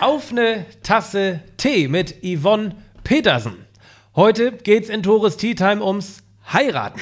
Auf 0.00 0.30
eine 0.30 0.66
Tasse 0.82 1.40
Tee 1.56 1.88
mit 1.88 2.16
Yvonne 2.24 2.76
Petersen. 3.04 3.66
Heute 4.16 4.52
geht's 4.52 4.88
in 4.88 5.02
Tores 5.02 5.36
Tea 5.36 5.54
Time 5.54 5.84
ums 5.84 6.22
Heiraten. 6.52 7.00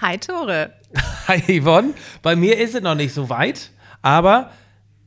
Hi 0.00 0.16
Tore. 0.18 0.74
Hi 1.28 1.60
Yvonne. 1.60 1.94
Bei 2.22 2.36
mir 2.36 2.58
ist 2.58 2.74
es 2.74 2.82
noch 2.82 2.94
nicht 2.94 3.12
so 3.12 3.28
weit, 3.28 3.70
aber 4.00 4.52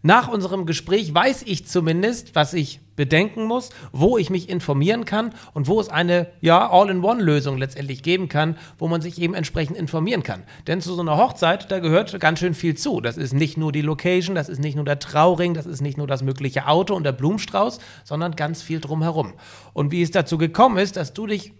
nach 0.04 0.28
unserem 0.28 0.66
Gespräch 0.66 1.14
weiß 1.14 1.44
ich 1.46 1.68
zumindest, 1.68 2.36
was 2.36 2.54
ich 2.54 2.80
bedenken 2.96 3.46
muss, 3.46 3.70
wo 3.92 4.18
ich 4.18 4.30
mich 4.30 4.50
informieren 4.50 5.06
kann 5.06 5.34
und 5.54 5.68
wo 5.68 5.80
es 5.80 5.90
eine 5.90 6.28
ja, 6.42 6.70
All-in-One-Lösung 6.70 7.58
letztendlich 7.58 8.04
geben 8.04 8.28
kann, 8.28 8.58
wo 8.78 8.88
man 8.88 9.02
sich 9.02 9.22
eben 9.22 9.34
entsprechend 9.34 9.78
informieren 9.78 10.24
kann. 10.24 10.44
Denn 10.68 10.82
zu 10.82 10.94
so 10.94 11.02
einer 11.02 11.18
Hochzeit, 11.18 11.72
da 11.72 11.80
gehört 11.80 12.20
ganz 12.20 12.40
schön 12.40 12.54
viel 12.54 12.76
zu. 12.76 13.00
Das 13.00 13.18
ist 13.18 13.34
nicht 13.34 13.58
nur 13.58 13.72
die 13.72 13.82
Location, 13.82 14.36
das 14.36 14.50
ist 14.50 14.60
nicht 14.60 14.76
nur 14.76 14.86
der 14.86 15.00
Trauring, 15.00 15.54
das 15.54 15.66
ist 15.66 15.82
nicht 15.82 15.98
nur 15.98 16.08
das 16.08 16.24
mögliche 16.24 16.68
Auto 16.68 16.96
und 16.96 17.04
der 17.04 17.12
Blumenstrauß, 17.12 17.80
sondern 18.04 18.36
ganz 18.36 18.62
viel 18.62 18.80
drumherum. 18.80 19.34
Und 19.74 19.92
wie 19.92 20.02
es 20.02 20.12
dazu 20.12 20.38
gekommen 20.38 20.78
ist, 20.78 20.98
dass 20.98 21.14
du 21.14 21.28
dich 21.28 21.54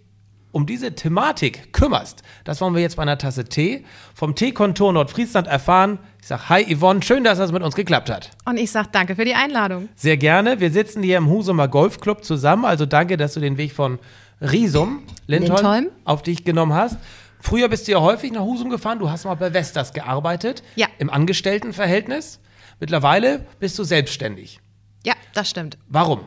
um 0.52 0.66
diese 0.66 0.94
Thematik 0.94 1.72
kümmerst, 1.72 2.22
das 2.44 2.60
wollen 2.60 2.74
wir 2.74 2.82
jetzt 2.82 2.96
bei 2.96 3.02
einer 3.02 3.18
Tasse 3.18 3.44
Tee 3.44 3.84
vom 4.14 4.34
Teekontor 4.34 4.92
Nordfriesland 4.92 5.48
erfahren. 5.48 5.98
Ich 6.22 6.28
sage 6.28 6.48
Hi 6.50 6.76
Yvonne, 6.76 7.02
schön, 7.02 7.24
dass 7.24 7.38
das 7.38 7.50
mit 7.50 7.64
uns 7.64 7.74
geklappt 7.74 8.08
hat. 8.08 8.30
Und 8.44 8.56
ich 8.56 8.70
sage 8.70 8.90
danke 8.92 9.16
für 9.16 9.24
die 9.24 9.34
Einladung. 9.34 9.88
Sehr 9.96 10.16
gerne. 10.16 10.60
Wir 10.60 10.70
sitzen 10.70 11.02
hier 11.02 11.18
im 11.18 11.28
Husumer 11.28 11.66
Golfclub 11.66 12.24
zusammen, 12.24 12.64
also 12.64 12.86
danke, 12.86 13.16
dass 13.16 13.34
du 13.34 13.40
den 13.40 13.56
Weg 13.56 13.72
von 13.72 13.98
Riesum, 14.40 15.02
Lindholm, 15.26 15.56
Lindholm. 15.56 15.86
auf 16.04 16.22
dich 16.22 16.44
genommen 16.44 16.74
hast. 16.74 16.96
Früher 17.40 17.68
bist 17.68 17.88
du 17.88 17.92
ja 17.92 18.00
häufig 18.00 18.30
nach 18.30 18.42
Husum 18.42 18.70
gefahren, 18.70 19.00
du 19.00 19.10
hast 19.10 19.24
mal 19.24 19.34
bei 19.34 19.52
Vestas 19.52 19.92
gearbeitet, 19.92 20.62
ja. 20.76 20.86
im 20.98 21.10
Angestelltenverhältnis. 21.10 22.38
Mittlerweile 22.78 23.44
bist 23.58 23.76
du 23.80 23.82
selbstständig. 23.82 24.60
Ja, 25.04 25.14
das 25.34 25.50
stimmt. 25.50 25.76
Warum? 25.88 26.20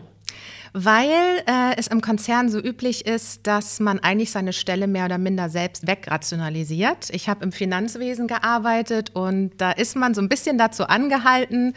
Weil 0.78 1.42
äh, 1.48 1.78
es 1.78 1.88
im 1.88 2.02
Konzern 2.02 2.50
so 2.50 2.60
üblich 2.60 3.06
ist, 3.06 3.48
dass 3.48 3.80
man 3.80 4.00
eigentlich 4.00 4.32
seine 4.32 4.52
Stelle 4.52 4.88
mehr 4.88 5.06
oder 5.06 5.18
minder 5.18 5.48
selbst 5.48 5.88
wegrationalisiert. 5.88 7.12
Ich 7.12 7.30
habe 7.30 7.46
im 7.46 7.54
Finanzwesen 7.54 8.28
gearbeitet 8.28 9.12
und 9.14 9.52
da 9.58 9.72
ist 9.72 9.96
man 9.96 10.14
so 10.14 10.20
ein 10.20 10.28
bisschen 10.28 10.58
dazu 10.58 10.84
angehalten, 10.88 11.76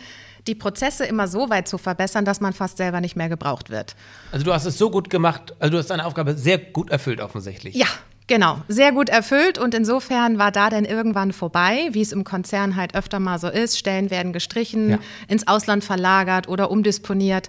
die 0.48 0.56
Prozesse 0.56 1.04
immer 1.04 1.28
so 1.28 1.48
weit 1.48 1.68
zu 1.68 1.78
verbessern, 1.78 2.24
dass 2.24 2.40
man 2.40 2.52
fast 2.52 2.78
selber 2.78 3.00
nicht 3.00 3.14
mehr 3.14 3.28
gebraucht 3.28 3.70
wird. 3.70 3.94
Also 4.32 4.44
du 4.44 4.52
hast 4.52 4.64
es 4.64 4.76
so 4.78 4.90
gut 4.90 5.10
gemacht, 5.10 5.54
also 5.60 5.70
du 5.70 5.78
hast 5.78 5.90
deine 5.90 6.04
Aufgabe 6.04 6.34
sehr 6.34 6.58
gut 6.58 6.90
erfüllt 6.90 7.20
offensichtlich. 7.20 7.76
Ja, 7.76 7.86
Genau, 8.26 8.58
sehr 8.68 8.92
gut 8.92 9.08
erfüllt 9.08 9.56
und 9.56 9.72
insofern 9.74 10.38
war 10.38 10.52
da 10.52 10.68
dann 10.68 10.84
irgendwann 10.84 11.32
vorbei, 11.32 11.88
wie 11.92 12.02
es 12.02 12.12
im 12.12 12.24
Konzern 12.24 12.76
halt 12.76 12.94
öfter 12.94 13.20
mal 13.20 13.38
so 13.38 13.48
ist. 13.48 13.78
Stellen 13.78 14.10
werden 14.10 14.34
gestrichen, 14.34 14.90
ja. 14.90 14.98
ins 15.28 15.48
Ausland 15.48 15.82
verlagert 15.82 16.46
oder 16.46 16.70
umdisponiert. 16.70 17.48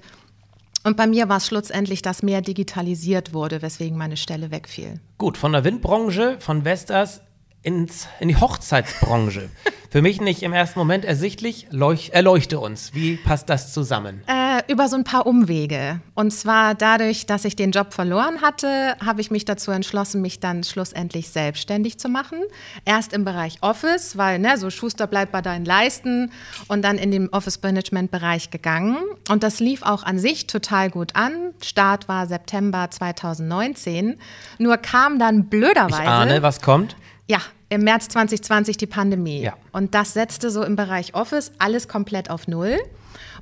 Und 0.84 0.97
bei 0.97 1.07
mir 1.07 1.29
war 1.29 1.38
es 1.38 1.47
schlussendlich, 1.47 2.01
dass 2.01 2.23
mehr 2.23 2.41
digitalisiert 2.41 3.34
wurde, 3.34 3.62
weswegen 3.62 3.97
meine 3.97 4.17
Stelle 4.17 4.51
wegfiel. 4.51 5.00
Gut, 5.17 5.38
von 5.38 5.51
der 5.51 5.63
Windbranche, 5.63 6.38
von 6.40 6.63
Vestas 6.63 7.22
ins, 7.62 8.08
in 8.20 8.30
die 8.30 8.38
Hochzeitsbranche. 8.38 9.50
Für 9.92 10.03
mich 10.03 10.22
nicht 10.22 10.44
im 10.44 10.53
ersten 10.53 10.78
Moment 10.78 11.03
ersichtlich. 11.03 11.66
Leuch, 11.72 12.12
erleuchte 12.14 12.59
uns. 12.59 12.94
Wie 12.94 13.16
passt 13.16 13.50
das 13.50 13.74
zusammen? 13.74 14.22
Äh, 14.28 14.72
über 14.72 14.88
so 14.88 14.96
ein 14.96 15.03
paar 15.03 15.25
Umwege. 15.25 16.00
Und 16.14 16.31
zwar 16.31 16.75
dadurch, 16.75 17.25
dass 17.25 17.44
ich 17.44 17.56
den 17.56 17.72
Job 17.72 17.92
verloren 17.92 18.42
hatte, 18.44 18.96
habe 19.03 19.22
ich 19.22 19.31
mich 19.31 19.46
dazu 19.46 19.72
entschlossen, 19.72 20.22
mich 20.22 20.40
dann 20.40 20.64
schlussendlich 20.64 21.30
selbstständig 21.30 22.00
zu 22.00 22.08
machen. 22.08 22.38
Erst 22.86 23.14
im 23.14 23.25
Bereich 23.25 23.58
Office, 23.62 24.16
weil 24.16 24.38
ne, 24.38 24.59
so 24.59 24.70
Schuster 24.70 25.08
bleibt 25.08 25.31
bei 25.31 25.41
deinen 25.41 25.66
Leisten 25.66 26.31
und 26.68 26.84
dann 26.84 27.00
in 27.00 27.09
den 27.09 27.30
Office-Management-Bereich 27.30 28.52
gegangen. 28.52 28.97
Und 29.28 29.41
das 29.41 29.59
lief 29.59 29.81
auch 29.81 30.03
an 30.03 30.20
sich 30.20 30.46
total 30.46 30.91
gut 30.91 31.16
an. 31.16 31.34
Start 31.64 32.08
war 32.08 32.28
September 32.28 32.91
2019. 32.91 34.20
Nur 34.59 34.78
kam 34.78 35.18
dann 35.18 35.46
blöderweise. 35.46 36.03
Ich 36.03 36.08
ahne, 36.08 36.44
was 36.44 36.62
kommt? 36.62 36.96
Ja, 37.29 37.41
im 37.69 37.84
März 37.84 38.07
2020 38.07 38.78
die 38.78 38.88
Pandemie. 38.88 39.41
Ja. 39.41 39.53
Und 39.72 39.94
das 39.94 40.13
setzte 40.13 40.50
so 40.50 40.63
im 40.63 40.75
Bereich 40.75 41.13
Office 41.13 41.51
alles 41.59 41.88
komplett 41.88 42.31
auf 42.31 42.47
Null. 42.47 42.79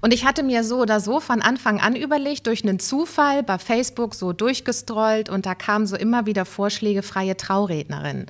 Und 0.02 0.14
ich 0.14 0.26
hatte 0.26 0.44
mir 0.44 0.66
so 0.66 0.82
oder 0.82 1.00
so 1.00 1.22
von 1.22 1.42
Anfang 1.42 1.80
an 1.80 1.96
überlegt, 1.96 2.48
durch 2.48 2.64
einen 2.64 2.80
Zufall 2.80 3.44
bei 3.44 3.58
Facebook 3.58 4.14
so 4.14 4.34
durchgestrollt 4.34 5.30
und 5.30 5.46
da 5.46 5.56
kamen 5.56 5.88
so 5.88 5.96
immer 5.96 6.26
wieder 6.26 6.44
Vorschläge 6.44 7.02
freie 7.02 7.38
Traurednerin. 7.38 8.26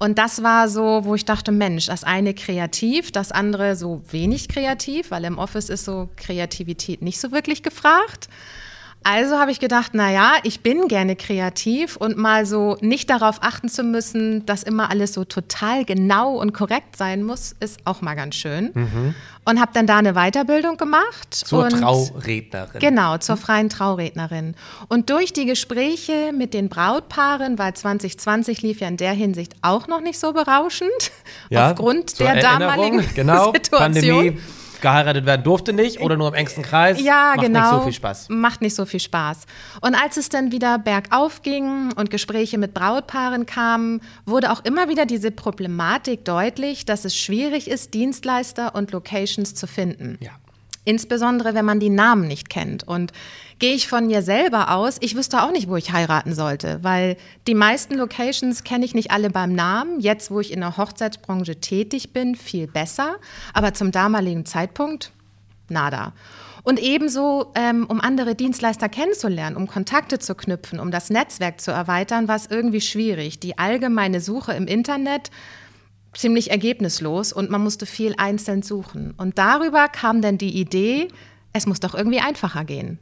Und 0.00 0.18
das 0.18 0.42
war 0.42 0.68
so, 0.68 1.04
wo 1.04 1.14
ich 1.14 1.24
dachte, 1.24 1.52
Mensch, 1.52 1.86
das 1.86 2.02
eine 2.02 2.34
kreativ, 2.34 3.12
das 3.12 3.30
andere 3.30 3.76
so 3.76 4.02
wenig 4.10 4.48
kreativ, 4.48 5.12
weil 5.12 5.24
im 5.24 5.38
Office 5.38 5.68
ist 5.68 5.84
so 5.84 6.08
Kreativität 6.16 7.00
nicht 7.00 7.20
so 7.20 7.30
wirklich 7.30 7.62
gefragt. 7.62 8.28
Also 9.02 9.38
habe 9.38 9.50
ich 9.50 9.60
gedacht, 9.60 9.92
na 9.94 10.10
ja, 10.10 10.34
ich 10.42 10.60
bin 10.60 10.86
gerne 10.86 11.16
kreativ 11.16 11.96
und 11.96 12.18
mal 12.18 12.44
so 12.44 12.76
nicht 12.82 13.08
darauf 13.08 13.42
achten 13.42 13.70
zu 13.70 13.82
müssen, 13.82 14.44
dass 14.44 14.62
immer 14.62 14.90
alles 14.90 15.14
so 15.14 15.24
total 15.24 15.86
genau 15.86 16.34
und 16.34 16.52
korrekt 16.52 16.96
sein 16.96 17.22
muss, 17.22 17.54
ist 17.60 17.80
auch 17.86 18.02
mal 18.02 18.14
ganz 18.14 18.34
schön. 18.34 18.70
Mhm. 18.74 19.14
Und 19.46 19.58
habe 19.58 19.72
dann 19.72 19.86
da 19.86 19.96
eine 19.96 20.12
Weiterbildung 20.12 20.76
gemacht. 20.76 21.32
Zur 21.32 21.64
und, 21.64 21.70
Traurednerin. 21.80 22.78
Genau, 22.78 23.16
zur 23.16 23.38
freien 23.38 23.70
Traurednerin. 23.70 24.54
Und 24.88 25.08
durch 25.08 25.32
die 25.32 25.46
Gespräche 25.46 26.32
mit 26.36 26.52
den 26.52 26.68
Brautpaaren, 26.68 27.58
weil 27.58 27.72
2020 27.72 28.60
lief 28.60 28.80
ja 28.80 28.88
in 28.88 28.98
der 28.98 29.12
Hinsicht 29.12 29.54
auch 29.62 29.88
noch 29.88 30.02
nicht 30.02 30.20
so 30.20 30.34
berauschend, 30.34 30.90
ja, 31.48 31.70
aufgrund 31.70 32.20
der 32.20 32.36
damaligen 32.36 33.02
genau, 33.14 33.52
Situation. 33.54 33.80
Pandemie 33.80 34.38
geheiratet 34.80 35.26
werden 35.26 35.42
durfte 35.42 35.72
nicht 35.72 36.00
oder 36.00 36.16
nur 36.16 36.28
im 36.28 36.34
engsten 36.34 36.62
Kreis. 36.62 37.00
Ja, 37.00 37.34
macht 37.36 37.46
genau. 37.46 37.60
Macht 37.60 37.72
nicht 37.72 37.78
so 37.78 37.84
viel 37.84 37.92
Spaß. 37.92 38.28
Macht 38.28 38.60
nicht 38.62 38.74
so 38.74 38.84
viel 38.86 39.00
Spaß. 39.00 39.46
Und 39.80 39.94
als 39.94 40.16
es 40.16 40.28
dann 40.28 40.52
wieder 40.52 40.78
bergauf 40.78 41.42
ging 41.42 41.92
und 41.94 42.10
Gespräche 42.10 42.58
mit 42.58 42.74
Brautpaaren 42.74 43.46
kamen, 43.46 44.00
wurde 44.26 44.52
auch 44.52 44.64
immer 44.64 44.88
wieder 44.88 45.06
diese 45.06 45.30
Problematik 45.30 46.24
deutlich, 46.24 46.84
dass 46.84 47.04
es 47.04 47.16
schwierig 47.16 47.68
ist, 47.68 47.94
Dienstleister 47.94 48.74
und 48.74 48.92
Locations 48.92 49.54
zu 49.54 49.66
finden. 49.66 50.18
Ja. 50.20 50.30
Insbesondere, 50.84 51.54
wenn 51.54 51.64
man 51.64 51.78
die 51.78 51.90
Namen 51.90 52.26
nicht 52.26 52.48
kennt. 52.48 52.88
Und 52.88 53.12
gehe 53.60 53.74
ich 53.74 53.86
von 53.86 54.06
mir 54.06 54.22
selber 54.22 54.74
aus, 54.74 54.96
ich 55.00 55.14
wüsste 55.14 55.42
auch 55.42 55.52
nicht, 55.52 55.68
wo 55.68 55.76
ich 55.76 55.92
heiraten 55.92 56.34
sollte, 56.34 56.80
weil 56.82 57.16
die 57.46 57.54
meisten 57.54 57.94
Locations 57.94 58.64
kenne 58.64 58.84
ich 58.84 58.94
nicht 58.94 59.12
alle 59.12 59.30
beim 59.30 59.52
Namen. 59.52 60.00
Jetzt, 60.00 60.30
wo 60.30 60.40
ich 60.40 60.52
in 60.52 60.60
der 60.60 60.76
Hochzeitsbranche 60.76 61.60
tätig 61.60 62.12
bin, 62.12 62.34
viel 62.34 62.66
besser. 62.66 63.16
Aber 63.52 63.74
zum 63.74 63.92
damaligen 63.92 64.46
Zeitpunkt, 64.46 65.12
nada. 65.68 66.14
Und 66.62 66.80
ebenso, 66.80 67.52
ähm, 67.54 67.86
um 67.86 68.00
andere 68.00 68.34
Dienstleister 68.34 68.88
kennenzulernen, 68.88 69.56
um 69.56 69.66
Kontakte 69.66 70.18
zu 70.18 70.34
knüpfen, 70.34 70.80
um 70.80 70.90
das 70.90 71.10
Netzwerk 71.10 71.60
zu 71.60 71.70
erweitern, 71.70 72.28
war 72.28 72.36
es 72.36 72.46
irgendwie 72.46 72.80
schwierig. 72.80 73.40
Die 73.40 73.58
allgemeine 73.58 74.20
Suche 74.20 74.52
im 74.52 74.66
Internet 74.66 75.30
ziemlich 76.14 76.50
ergebnislos 76.50 77.32
und 77.32 77.50
man 77.50 77.62
musste 77.62 77.86
viel 77.86 78.14
einzeln 78.16 78.62
suchen. 78.62 79.14
Und 79.16 79.38
darüber 79.38 79.88
kam 79.88 80.22
dann 80.22 80.38
die 80.38 80.58
Idee, 80.58 81.08
es 81.52 81.66
muss 81.66 81.80
doch 81.80 81.94
irgendwie 81.94 82.20
einfacher 82.20 82.64
gehen. 82.64 82.98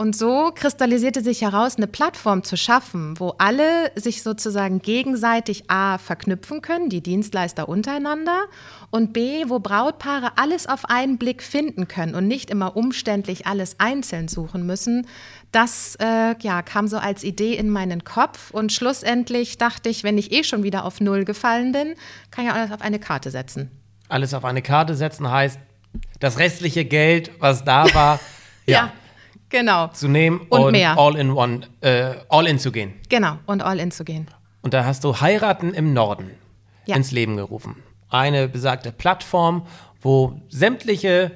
Und 0.00 0.16
so 0.16 0.50
kristallisierte 0.54 1.20
sich 1.20 1.42
heraus, 1.42 1.76
eine 1.76 1.86
Plattform 1.86 2.42
zu 2.42 2.56
schaffen, 2.56 3.20
wo 3.20 3.34
alle 3.36 3.92
sich 3.96 4.22
sozusagen 4.22 4.80
gegenseitig 4.80 5.70
A 5.70 5.98
verknüpfen 5.98 6.62
können, 6.62 6.88
die 6.88 7.02
Dienstleister 7.02 7.68
untereinander, 7.68 8.44
und 8.88 9.12
B, 9.12 9.44
wo 9.48 9.58
Brautpaare 9.58 10.38
alles 10.38 10.66
auf 10.66 10.86
einen 10.86 11.18
Blick 11.18 11.42
finden 11.42 11.86
können 11.86 12.14
und 12.14 12.26
nicht 12.26 12.48
immer 12.48 12.78
umständlich 12.78 13.46
alles 13.46 13.78
einzeln 13.78 14.28
suchen 14.28 14.64
müssen. 14.64 15.06
Das 15.52 15.96
äh, 16.00 16.34
ja, 16.40 16.62
kam 16.62 16.88
so 16.88 16.96
als 16.96 17.22
Idee 17.22 17.52
in 17.52 17.68
meinen 17.68 18.02
Kopf 18.02 18.52
und 18.52 18.72
schlussendlich 18.72 19.58
dachte 19.58 19.90
ich, 19.90 20.02
wenn 20.02 20.16
ich 20.16 20.32
eh 20.32 20.44
schon 20.44 20.62
wieder 20.62 20.86
auf 20.86 21.02
Null 21.02 21.26
gefallen 21.26 21.72
bin, 21.72 21.94
kann 22.30 22.46
ich 22.46 22.50
alles 22.50 22.72
auf 22.72 22.80
eine 22.80 23.00
Karte 23.00 23.30
setzen. 23.30 23.70
Alles 24.08 24.32
auf 24.32 24.46
eine 24.46 24.62
Karte 24.62 24.94
setzen 24.94 25.30
heißt, 25.30 25.58
das 26.20 26.38
restliche 26.38 26.86
Geld, 26.86 27.32
was 27.38 27.64
da 27.64 27.84
war, 27.92 28.18
ja. 28.64 28.76
ja 28.76 28.92
Genau. 29.50 29.88
Zu 29.88 30.08
nehmen 30.08 30.40
und, 30.48 30.60
und 30.62 30.72
mehr. 30.72 30.96
all 30.98 31.16
in 31.16 31.30
one, 31.32 31.60
äh, 31.80 32.14
all 32.28 32.46
in 32.46 32.58
zu 32.58 32.72
gehen. 32.72 32.94
Genau, 33.08 33.36
und 33.46 33.62
all 33.62 33.78
in 33.80 33.90
zu 33.90 34.04
gehen. 34.04 34.28
Und 34.62 34.74
da 34.74 34.84
hast 34.84 35.04
du 35.04 35.20
Heiraten 35.20 35.74
im 35.74 35.92
Norden 35.92 36.30
Ja. 36.86 36.96
ins 36.96 37.10
Leben 37.10 37.36
gerufen. 37.36 37.76
Eine 38.08 38.48
besagte 38.48 38.92
Plattform, 38.92 39.66
wo 40.00 40.40
sämtliche 40.48 41.32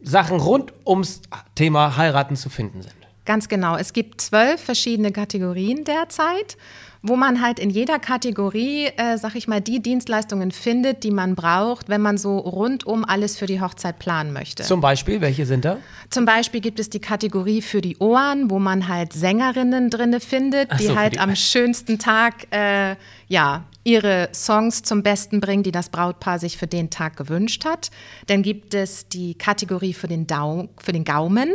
Sachen 0.00 0.40
rund 0.40 0.72
ums 0.86 1.22
Thema 1.54 1.96
Heiraten 1.96 2.36
zu 2.36 2.50
finden 2.50 2.82
sind. 2.82 2.94
Ganz 3.24 3.48
genau. 3.48 3.76
Es 3.76 3.92
gibt 3.92 4.20
zwölf 4.20 4.60
verschiedene 4.60 5.12
Kategorien 5.12 5.84
derzeit, 5.84 6.56
wo 7.02 7.16
man 7.16 7.42
halt 7.42 7.58
in 7.58 7.68
jeder 7.70 7.98
Kategorie, 7.98 8.86
äh, 8.96 9.18
sag 9.18 9.34
ich 9.34 9.48
mal, 9.48 9.60
die 9.60 9.80
Dienstleistungen 9.82 10.52
findet, 10.52 11.02
die 11.02 11.10
man 11.10 11.34
braucht, 11.34 11.88
wenn 11.88 12.00
man 12.00 12.16
so 12.18 12.38
rundum 12.38 13.04
alles 13.04 13.36
für 13.36 13.46
die 13.46 13.60
Hochzeit 13.60 13.98
planen 13.98 14.32
möchte. 14.32 14.62
Zum 14.62 14.80
Beispiel, 14.80 15.20
welche 15.20 15.44
sind 15.44 15.64
da? 15.64 15.78
Zum 16.10 16.24
Beispiel 16.24 16.60
gibt 16.60 16.78
es 16.78 16.90
die 16.90 17.00
Kategorie 17.00 17.60
für 17.62 17.80
die 17.80 17.96
Ohren, 17.98 18.50
wo 18.50 18.58
man 18.58 18.86
halt 18.88 19.12
Sängerinnen 19.12 19.90
drinne 19.90 20.20
findet, 20.20 20.70
die 20.78 20.84
so, 20.86 20.92
für 20.92 20.98
halt 20.98 21.14
die- 21.14 21.18
am 21.18 21.34
schönsten 21.34 21.98
Tag 21.98 22.46
äh, 22.50 22.96
ja 23.28 23.64
ihre 23.84 24.28
Songs 24.32 24.84
zum 24.84 25.02
Besten 25.02 25.40
bringen, 25.40 25.64
die 25.64 25.72
das 25.72 25.88
Brautpaar 25.88 26.38
sich 26.38 26.56
für 26.56 26.68
den 26.68 26.90
Tag 26.90 27.16
gewünscht 27.16 27.64
hat. 27.64 27.90
Dann 28.28 28.42
gibt 28.42 28.74
es 28.74 29.08
die 29.08 29.34
Kategorie 29.34 29.92
für 29.92 30.06
den, 30.06 30.28
Dau 30.28 30.68
für 30.78 30.92
den 30.92 31.02
Gaumen 31.04 31.52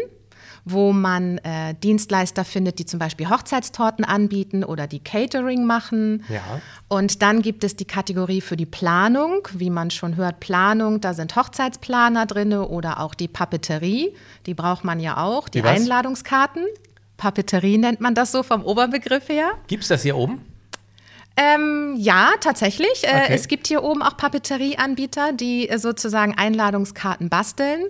wo 0.72 0.92
man 0.94 1.38
äh, 1.40 1.76
Dienstleister 1.76 2.44
findet, 2.44 2.80
die 2.80 2.86
zum 2.86 3.00
Beispiel 3.00 3.30
Hochzeitstorten 3.30 4.04
anbieten 4.04 4.64
oder 4.64 4.88
die 4.88 5.00
Catering 5.00 5.66
machen. 5.66 6.24
Ja. 6.30 6.42
Und 6.88 7.22
dann 7.22 7.42
gibt 7.42 7.64
es 7.64 7.76
die 7.76 7.86
Kategorie 7.86 8.42
für 8.42 8.58
die 8.58 8.66
Planung, 8.66 9.48
wie 9.54 9.70
man 9.70 9.92
schon 9.92 10.16
hört, 10.16 10.40
Planung, 10.40 11.02
da 11.02 11.14
sind 11.14 11.36
Hochzeitsplaner 11.36 12.26
drin 12.26 12.54
oder 12.54 13.00
auch 13.00 13.14
die 13.14 13.28
Papeterie, 13.28 14.14
die 14.46 14.54
braucht 14.54 14.84
man 14.84 15.00
ja 15.00 15.18
auch, 15.18 15.50
die? 15.50 15.62
Einladungskarten. 15.64 16.66
Papeterie 17.18 17.78
nennt 17.78 18.00
man 18.00 18.14
das 18.14 18.32
so 18.32 18.44
vom 18.44 18.64
Oberbegriff 18.64 19.28
her. 19.30 19.52
Gibt's 19.68 19.88
das 19.88 20.04
hier 20.04 20.16
oben? 20.16 20.46
Ähm, 21.38 21.96
ja, 21.98 22.32
tatsächlich. 22.42 23.04
Äh, 23.04 23.08
Okay. 23.28 23.34
Es 23.34 23.48
gibt 23.48 23.68
hier 23.68 23.84
oben 23.84 24.02
auch 24.02 24.18
Papeterieanbieter, 24.18 25.34
die 25.34 25.70
äh, 25.70 25.78
sozusagen 25.78 26.36
Einladungskarten 26.36 27.30
basteln. 27.30 27.82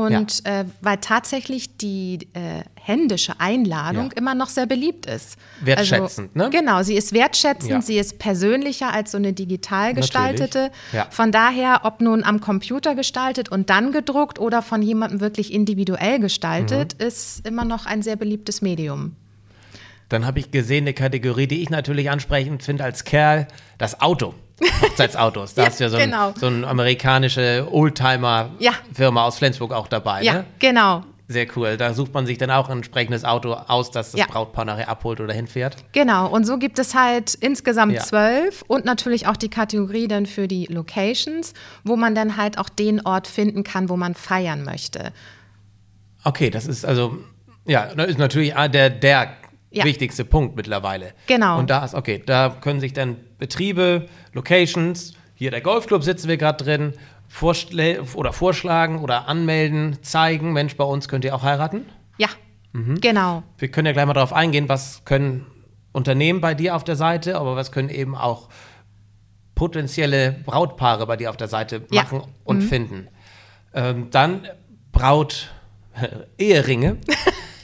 Und 0.00 0.44
äh, 0.46 0.64
weil 0.80 0.96
tatsächlich 0.98 1.76
die 1.76 2.18
äh, 2.34 2.62
händische 2.74 3.38
Einladung 3.38 4.06
Ja. 4.06 4.16
immer 4.16 4.34
noch 4.34 4.48
sehr 4.48 4.66
beliebt 4.66 5.06
ist. 5.06 5.36
Wertschätzend, 5.60 6.30
also, 6.34 6.48
ne? 6.48 6.50
Genau, 6.50 6.82
sie 6.82 6.94
ist 6.96 7.12
wertschätzend, 7.12 7.70
Ja. 7.70 7.82
sie 7.82 7.98
ist 7.98 8.18
persönlicher 8.18 8.92
als 8.92 9.12
so 9.12 9.18
eine 9.18 9.32
digital 9.32 9.94
gestaltete. 9.94 10.70
Ja. 10.92 11.06
Von 11.10 11.30
daher, 11.32 11.80
ob 11.84 12.00
nun 12.00 12.24
am 12.24 12.40
Computer 12.40 12.94
gestaltet 12.94 13.50
und 13.50 13.70
dann 13.70 13.92
gedruckt 13.92 14.38
oder 14.38 14.62
von 14.62 14.82
jemandem 14.82 15.20
wirklich 15.20 15.52
individuell 15.52 16.18
gestaltet, 16.20 16.96
Mhm. 16.98 17.06
ist 17.06 17.46
immer 17.46 17.64
noch 17.64 17.86
ein 17.86 18.02
sehr 18.02 18.16
beliebtes 18.16 18.62
Medium. 18.62 19.16
Dann 20.10 20.26
habe 20.26 20.38
ich 20.40 20.50
gesehen, 20.50 20.84
eine 20.84 20.92
Kategorie, 20.92 21.46
die 21.46 21.62
ich 21.62 21.70
natürlich 21.70 22.10
ansprechend 22.10 22.62
finde 22.62 22.84
als 22.84 23.04
Kerl, 23.04 23.48
das 23.78 24.00
Auto. 24.02 24.34
Hochzeitsautos. 24.82 25.54
Da 25.54 25.62
Ja, 25.62 25.68
hast 25.68 25.80
du 25.80 25.84
ja 25.84 25.90
so, 25.90 25.96
ein, 25.96 26.10
genau. 26.10 26.34
so 26.38 26.46
eine 26.48 26.66
amerikanische 26.66 27.66
Oldtimer-Firma 27.70 29.20
Ja. 29.20 29.26
aus 29.26 29.38
Flensburg 29.38 29.72
auch 29.72 29.88
dabei. 29.88 30.22
Ja, 30.22 30.34
Ne? 30.34 30.44
genau. 30.58 31.04
Sehr 31.28 31.46
cool. 31.56 31.76
Da 31.76 31.94
sucht 31.94 32.12
man 32.12 32.26
sich 32.26 32.38
dann 32.38 32.50
auch 32.50 32.68
ein 32.68 32.78
entsprechendes 32.78 33.24
Auto 33.24 33.52
aus, 33.52 33.92
das 33.92 34.10
das 34.10 34.18
Ja. 34.20 34.26
Brautpaar 34.26 34.64
nachher 34.64 34.88
abholt 34.88 35.20
oder 35.20 35.32
hinfährt. 35.32 35.76
Genau, 35.92 36.26
und 36.28 36.44
so 36.44 36.58
gibt 36.58 36.80
es 36.80 36.92
halt 36.96 37.34
insgesamt 37.34 37.92
Ja. 37.92 38.00
zwölf 38.02 38.62
und 38.66 38.84
natürlich 38.84 39.28
auch 39.28 39.36
die 39.36 39.48
Kategorie 39.48 40.08
dann 40.08 40.26
für 40.26 40.48
die 40.48 40.66
Locations, 40.66 41.54
wo 41.84 41.94
man 41.96 42.16
dann 42.16 42.36
halt 42.36 42.58
auch 42.58 42.68
den 42.68 43.00
Ort 43.06 43.28
finden 43.28 43.62
kann, 43.62 43.88
wo 43.88 43.96
man 43.96 44.14
feiern 44.14 44.64
möchte. 44.64 45.12
Okay, 46.24 46.50
das 46.50 46.66
ist 46.66 46.84
also, 46.84 47.16
ja, 47.64 47.94
das 47.94 48.08
ist 48.08 48.18
natürlich 48.18 48.52
der, 48.72 48.90
der 48.90 49.32
Ja. 49.72 49.84
wichtigste 49.84 50.24
Punkt 50.24 50.56
mittlerweile. 50.56 51.12
Genau. 51.26 51.58
Und 51.58 51.70
da 51.70 51.84
ist, 51.84 51.94
okay, 51.94 52.20
da 52.24 52.48
können 52.60 52.80
sich 52.80 52.92
dann 52.92 53.16
Betriebe, 53.38 54.06
Locations, 54.32 55.12
hier 55.34 55.50
der 55.52 55.60
Golfclub 55.60 56.02
sitzen 56.02 56.28
wir 56.28 56.36
gerade 56.36 56.62
drin, 56.64 56.92
vorschlä 57.28 58.00
oder 58.14 58.32
vorschlagen 58.32 58.98
oder 58.98 59.28
anmelden, 59.28 59.98
zeigen, 60.02 60.52
Mensch, 60.52 60.76
bei 60.76 60.84
uns 60.84 61.08
könnt 61.08 61.24
ihr 61.24 61.34
auch 61.34 61.42
heiraten. 61.44 61.86
Ja, 62.18 62.28
Mhm. 62.72 63.00
genau. 63.00 63.42
Wir 63.58 63.68
können 63.70 63.86
ja 63.86 63.92
gleich 63.92 64.06
mal 64.06 64.12
darauf 64.14 64.32
eingehen, 64.32 64.68
was 64.68 65.04
können 65.04 65.46
Unternehmen 65.92 66.40
bei 66.40 66.54
dir 66.54 66.74
auf 66.76 66.82
der 66.84 66.96
Seite, 66.96 67.36
aber 67.36 67.54
was 67.56 67.70
können 67.72 67.88
eben 67.88 68.16
auch 68.16 68.48
potenzielle 69.54 70.32
Brautpaare 70.44 71.06
bei 71.06 71.16
dir 71.16 71.30
auf 71.30 71.36
der 71.36 71.48
Seite 71.48 71.82
Ja. 71.90 72.02
machen 72.02 72.22
und 72.44 72.62
finden. 72.62 73.08
Ähm, 73.74 74.08
dann 74.10 74.46
Braut, 74.92 75.52
Eheringe. 76.38 76.96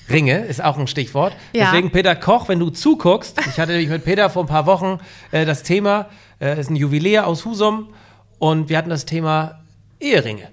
Ringe 0.09 0.39
ist 0.45 0.63
auch 0.63 0.79
ein 0.79 0.87
Stichwort. 0.87 1.35
Ja. 1.53 1.67
Deswegen, 1.67 1.91
Peter 1.91 2.15
Koch, 2.15 2.49
wenn 2.49 2.59
du 2.61 2.71
zuguckst, 2.71 3.39
ich 3.47 3.59
hatte 3.59 3.73
nämlich 3.73 3.89
mit 3.91 4.05
Peter 4.05 4.31
vor 4.31 4.45
ein 4.45 4.49
paar 4.49 4.67
Wochen 4.67 4.99
äh, 5.33 5.45
das 5.45 5.63
Thema, 5.63 6.07
äh, 6.41 6.59
ist 6.61 6.71
ein 6.71 6.77
Jubiläer 6.77 7.27
aus 7.27 7.45
Husum 7.45 7.89
und 8.39 8.69
wir 8.69 8.79
hatten 8.79 8.91
das 8.91 9.05
Thema 9.05 9.61
Eheringe. 10.01 10.49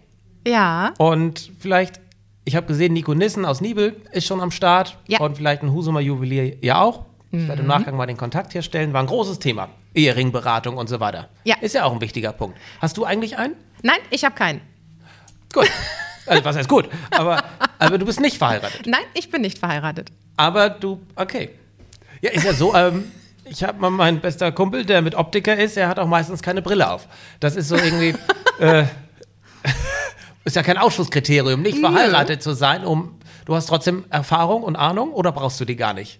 Ja, 0.48 0.94
Und 0.98 1.52
vielleicht, 1.60 2.02
ich 2.46 2.56
habe 2.56 2.66
gesehen, 2.68 2.94
Nico 2.94 3.14
Nissen 3.14 3.46
aus 3.46 3.62
Nibel 3.62 3.96
ist 4.12 4.26
schon 4.28 4.42
am 4.42 4.52
Start. 4.52 4.98
Ja. 5.08 5.20
Und 5.20 5.38
vielleicht 5.38 5.64
ein 5.64 5.72
Husumer 5.72 6.02
Juwelier 6.02 6.58
ja 6.62 6.82
auch. 6.82 7.06
Ich 7.32 7.48
werde 7.48 7.62
im 7.62 7.68
Nachgang 7.68 7.96
mal 7.96 8.06
den 8.06 8.18
Kontakt 8.18 8.54
herstellen. 8.54 8.94
War 8.94 9.02
ein 9.02 9.08
großes 9.08 9.40
Thema. 9.40 9.70
Eheringberatung 9.96 10.78
und 10.78 10.88
so 10.88 11.00
weiter. 11.00 11.30
Ja. 11.46 11.56
Ist 11.62 11.74
ja 11.76 11.86
auch 11.86 11.94
ein 11.94 12.02
wichtiger 12.02 12.32
Punkt. 12.32 12.58
Hast 12.80 12.98
du 12.98 13.06
eigentlich 13.06 13.38
einen? 13.38 13.56
nein, 13.82 13.98
ich 14.12 14.24
habe 14.24 14.36
keinen. 14.36 14.62
Gut. 15.54 15.70
Also, 16.26 16.46
was 16.46 16.56
heißt 16.56 16.70
gut? 16.70 16.90
Aber, 17.12 17.44
aber 17.80 17.98
du 17.98 18.06
bist 18.06 18.20
nicht 18.20 18.38
verheiratet. 18.38 18.86
Nein, 18.86 19.04
ich 19.14 19.30
bin 19.30 19.42
nicht 19.42 19.60
verheiratet. 19.60 20.12
Aber 20.38 20.70
du, 20.70 21.02
okay. 21.16 21.50
Ja, 22.22 22.32
ist 22.32 22.46
ja 22.46 22.54
so, 22.54 22.74
ähm, 22.74 23.12
ich 23.46 23.64
habe 23.64 23.80
mal 23.80 23.90
meinen 23.90 24.20
bester 24.20 24.52
Kumpel, 24.52 24.86
der 24.86 25.02
mit 25.02 25.16
Optiker 25.16 25.56
ist, 25.58 25.78
er 25.78 25.90
hat 25.90 26.00
auch 26.00 26.08
meistens 26.08 26.42
keine 26.42 26.62
Brille 26.62 26.90
auf. 26.90 27.08
Das 27.40 27.56
ist 27.56 27.68
so 27.68 27.76
irgendwie, 27.76 28.16
äh, 28.60 28.86
ist 30.46 30.56
ja 30.56 30.64
kein 30.64 30.78
Ausschlusskriterium, 30.78 31.62
nicht 31.62 31.80
verheiratet 31.80 32.42
zu 32.42 32.54
sein, 32.54 32.86
um, 32.86 33.20
du 33.46 33.56
hast 33.56 33.68
trotzdem 33.68 34.06
Erfahrung 34.10 34.64
und 34.64 34.76
Ahnung 34.76 35.12
oder 35.12 35.32
brauchst 35.32 35.60
du 35.60 35.66
die 35.66 35.76
gar 35.76 35.94
nicht? 35.94 36.20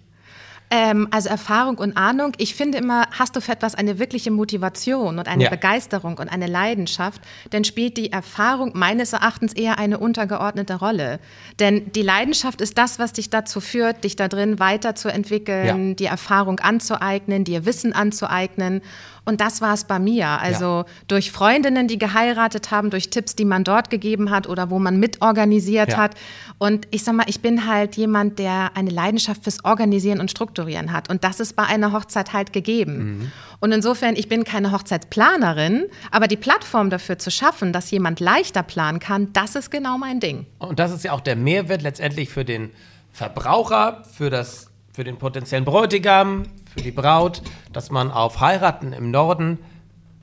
Ähm, 0.70 1.06
also 1.10 1.28
Erfahrung 1.28 1.76
und 1.78 1.96
Ahnung. 1.96 2.32
Ich 2.38 2.54
finde 2.54 2.78
immer, 2.78 3.06
hast 3.16 3.36
du 3.36 3.40
für 3.40 3.52
etwas 3.52 3.74
eine 3.74 3.98
wirkliche 3.98 4.30
Motivation 4.30 5.18
und 5.18 5.28
eine 5.28 5.44
Ja. 5.44 5.50
Begeisterung 5.50 6.18
und 6.18 6.28
eine 6.28 6.46
Leidenschaft, 6.46 7.20
dann 7.50 7.64
spielt 7.64 7.96
die 7.96 8.10
Erfahrung 8.10 8.72
meines 8.74 9.12
Erachtens 9.12 9.52
eher 9.52 9.78
eine 9.78 9.98
untergeordnete 9.98 10.74
Rolle. 10.76 11.20
Denn 11.60 11.92
die 11.92 12.02
Leidenschaft 12.02 12.60
ist 12.60 12.76
das, 12.78 12.98
was 12.98 13.12
dich 13.12 13.30
dazu 13.30 13.60
führt, 13.60 14.02
dich 14.04 14.16
da 14.16 14.26
drin 14.26 14.58
weiterzuentwickeln, 14.58 15.88
Ja. 15.90 15.94
die 15.94 16.06
Erfahrung 16.06 16.58
anzueignen, 16.60 17.44
dir 17.44 17.66
Wissen 17.66 17.92
anzueignen. 17.92 18.80
Und 19.26 19.40
das 19.40 19.60
war 19.60 19.72
es 19.74 19.84
bei 19.84 19.98
mir. 19.98 20.28
Also 20.28 20.84
durch 21.08 21.32
Freundinnen, 21.32 21.88
die 21.88 21.98
geheiratet 21.98 22.70
haben, 22.70 22.90
durch 22.90 23.08
Tipps, 23.10 23.34
die 23.34 23.44
man 23.46 23.64
dort 23.64 23.88
gegeben 23.88 24.30
hat 24.30 24.46
oder 24.48 24.68
wo 24.70 24.78
man 24.78 24.98
mitorganisiert 25.00 25.92
Ja. 25.92 25.96
hat. 25.96 26.14
Und 26.58 26.86
ich 26.90 27.04
sag 27.04 27.14
mal, 27.14 27.24
ich 27.28 27.40
bin 27.40 27.66
halt 27.66 27.96
jemand, 27.96 28.38
der 28.38 28.72
eine 28.74 28.90
Leidenschaft 28.90 29.44
fürs 29.44 29.64
Organisieren 29.64 30.20
und 30.20 30.30
Strukturieren 30.30 30.92
hat. 30.92 31.08
Und 31.10 31.24
das 31.24 31.40
ist 31.40 31.56
bei 31.56 31.62
einer 31.64 31.92
Hochzeit 31.92 32.32
halt 32.34 32.52
gegeben. 32.52 33.32
Und 33.60 33.72
insofern, 33.72 34.14
ich 34.16 34.28
bin 34.28 34.44
keine 34.44 34.72
Hochzeitsplanerin, 34.72 35.86
aber 36.10 36.26
die 36.28 36.36
Plattform 36.36 36.90
dafür 36.90 37.18
zu 37.18 37.30
schaffen, 37.30 37.72
dass 37.72 37.90
jemand 37.90 38.20
leichter 38.20 38.62
planen 38.62 38.98
kann, 38.98 39.32
das 39.32 39.54
ist 39.54 39.70
genau 39.70 39.96
mein 39.96 40.20
Ding. 40.20 40.46
Und 40.58 40.78
das 40.78 40.90
ist 40.92 41.02
ja 41.04 41.12
auch 41.12 41.20
der 41.20 41.36
Mehrwert 41.36 41.80
letztendlich 41.82 42.28
für 42.28 42.44
den 42.44 42.70
Verbraucher, 43.12 44.02
für, 44.12 44.28
das, 44.28 44.68
für 44.94 45.02
den 45.02 45.18
potenziellen 45.18 45.64
Bräutigam, 45.64 46.44
für 46.72 46.80
die 46.80 46.92
Braut, 46.92 47.42
dass 47.72 47.90
man 47.90 48.12
auf 48.12 48.40
Heiraten 48.40 48.92
im 48.92 49.10
Norden 49.10 49.58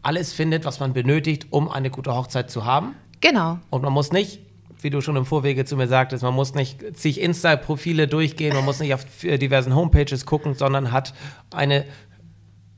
alles 0.01 0.32
findet, 0.32 0.63
was 0.63 0.80
man 0.80 0.94
benötigt, 0.94 1.48
um 1.50 1.70
eine 1.70 1.90
gute 1.90 2.16
Hochzeit 2.16 2.50
zu 2.50 2.63
haben. 2.63 2.96
Genau. 3.20 3.60
Und 3.70 3.84
man 3.84 3.92
muss 3.92 4.13
nicht, 4.13 4.40
wie 4.80 4.90
du 4.90 5.01
schon 5.01 5.18
im 5.18 5.25
Vorwege 5.25 5.66
zu 5.66 5.75
mir 5.75 5.88
sagtest, 5.88 6.24
man 6.24 6.34
muss 6.34 6.56
nicht 6.56 6.96
zig 6.96 7.20
Insta-Profile 7.20 8.08
durchgehen, 8.08 8.56
man 8.56 8.63
muss 8.63 8.80
nicht 8.80 8.94
auf 8.94 9.24
äh, 9.25 9.38
diversen 9.38 9.75
Homepages 9.75 10.25
gucken, 10.25 10.56
sondern 10.56 10.94
hat 10.94 11.13
eine 11.54 11.86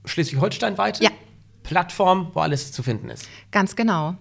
Schleswig-Holstein-weite 0.05 1.03
Ja. 1.03 1.11
Plattform, 1.63 2.27
wo 2.33 2.41
alles 2.41 2.71
zu 2.71 2.83
finden 2.83 3.09
ist. 3.09 3.27
Ganz 3.51 3.75
genau. 3.75 4.15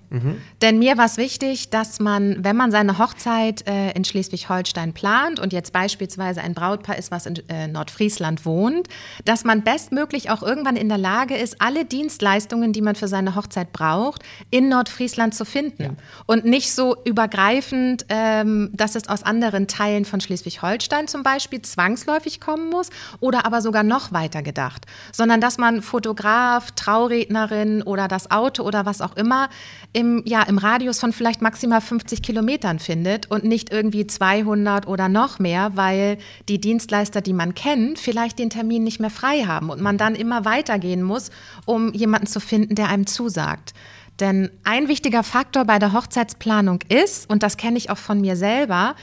Denn 0.60 0.78
mir 0.78 0.96
war 0.96 1.06
es 1.06 1.16
wichtig, 1.16 1.70
dass 1.70 1.98
man, 2.00 2.44
wenn 2.44 2.56
man 2.56 2.70
seine 2.70 2.98
Hochzeit 2.98 3.66
äh, 3.66 3.90
in 3.92 4.04
Schleswig-Holstein 4.04 4.92
plant 4.92 5.40
und 5.40 5.52
jetzt 5.52 5.72
beispielsweise 5.72 6.42
ein 6.42 6.54
Brautpaar 6.54 6.98
ist, 6.98 7.10
was 7.10 7.26
in 7.26 7.36
äh, 7.48 7.66
Nordfriesland 7.66 8.44
wohnt, 8.44 8.88
dass 9.24 9.44
man 9.44 9.62
bestmöglich 9.62 10.30
auch 10.30 10.42
irgendwann 10.42 10.76
in 10.76 10.88
der 10.88 10.98
Lage 10.98 11.34
ist, 11.34 11.60
alle 11.60 11.84
Dienstleistungen, 11.84 12.72
die 12.72 12.82
man 12.82 12.94
für 12.94 13.08
seine 13.08 13.34
Hochzeit 13.34 13.72
braucht, 13.72 14.22
in 14.50 14.68
Nordfriesland 14.68 15.34
zu 15.34 15.44
finden. 15.44 15.96
Und 16.26 16.44
nicht 16.44 16.72
so 16.72 16.96
übergreifend, 17.04 18.06
ähm, 18.08 18.70
dass 18.72 18.94
es 18.94 19.08
aus 19.08 19.22
anderen 19.22 19.66
Teilen 19.66 20.04
von 20.04 20.20
Schleswig-Holstein 20.20 21.08
zum 21.08 21.22
Beispiel 21.22 21.62
zwangsläufig 21.62 22.40
kommen 22.40 22.70
muss 22.70 22.90
oder 23.20 23.46
aber 23.46 23.62
sogar 23.62 23.82
noch 23.82 24.12
weiter 24.12 24.42
gedacht, 24.42 24.86
sondern 25.10 25.40
dass 25.40 25.58
man 25.58 25.82
Fotograf, 25.82 26.70
Trauredner, 26.72 27.31
Traurednerin 27.32 27.82
oder 27.82 28.08
das 28.08 28.30
Auto 28.30 28.62
oder 28.62 28.86
was 28.86 29.00
auch 29.00 29.16
immer 29.16 29.48
im, 29.92 30.22
ja, 30.24 30.42
im 30.42 30.58
Radius 30.58 31.00
von 31.00 31.12
vielleicht 31.12 31.42
maximal 31.42 31.80
50 31.80 32.22
Kilometern 32.22 32.78
findet 32.78 33.30
und 33.30 33.44
nicht 33.44 33.72
irgendwie 33.72 34.06
200 34.06 34.86
oder 34.86 35.08
noch 35.08 35.38
mehr, 35.38 35.72
weil 35.74 36.18
die 36.48 36.60
Dienstleister, 36.60 37.20
die 37.20 37.32
man 37.32 37.54
kennt, 37.54 37.98
vielleicht 37.98 38.38
den 38.38 38.50
Termin 38.50 38.84
nicht 38.84 39.00
mehr 39.00 39.10
frei 39.10 39.44
haben 39.44 39.70
und 39.70 39.80
man 39.80 39.98
dann 39.98 40.14
immer 40.14 40.44
weitergehen 40.44 41.02
muss, 41.02 41.30
um 41.64 41.92
jemanden 41.92 42.26
zu 42.26 42.40
finden, 42.40 42.74
der 42.74 42.88
einem 42.88 43.06
zusagt. 43.06 43.74
Denn 44.20 44.50
ein 44.64 44.88
wichtiger 44.88 45.22
Faktor 45.22 45.64
bei 45.64 45.78
der 45.78 45.92
Hochzeitsplanung 45.92 46.80
ist, 46.88 47.28
und 47.30 47.42
das 47.42 47.56
kenne 47.56 47.78
ich 47.78 47.90
auch 47.90 47.98
von 47.98 48.20
mir 48.20 48.36
selber, 48.36 48.94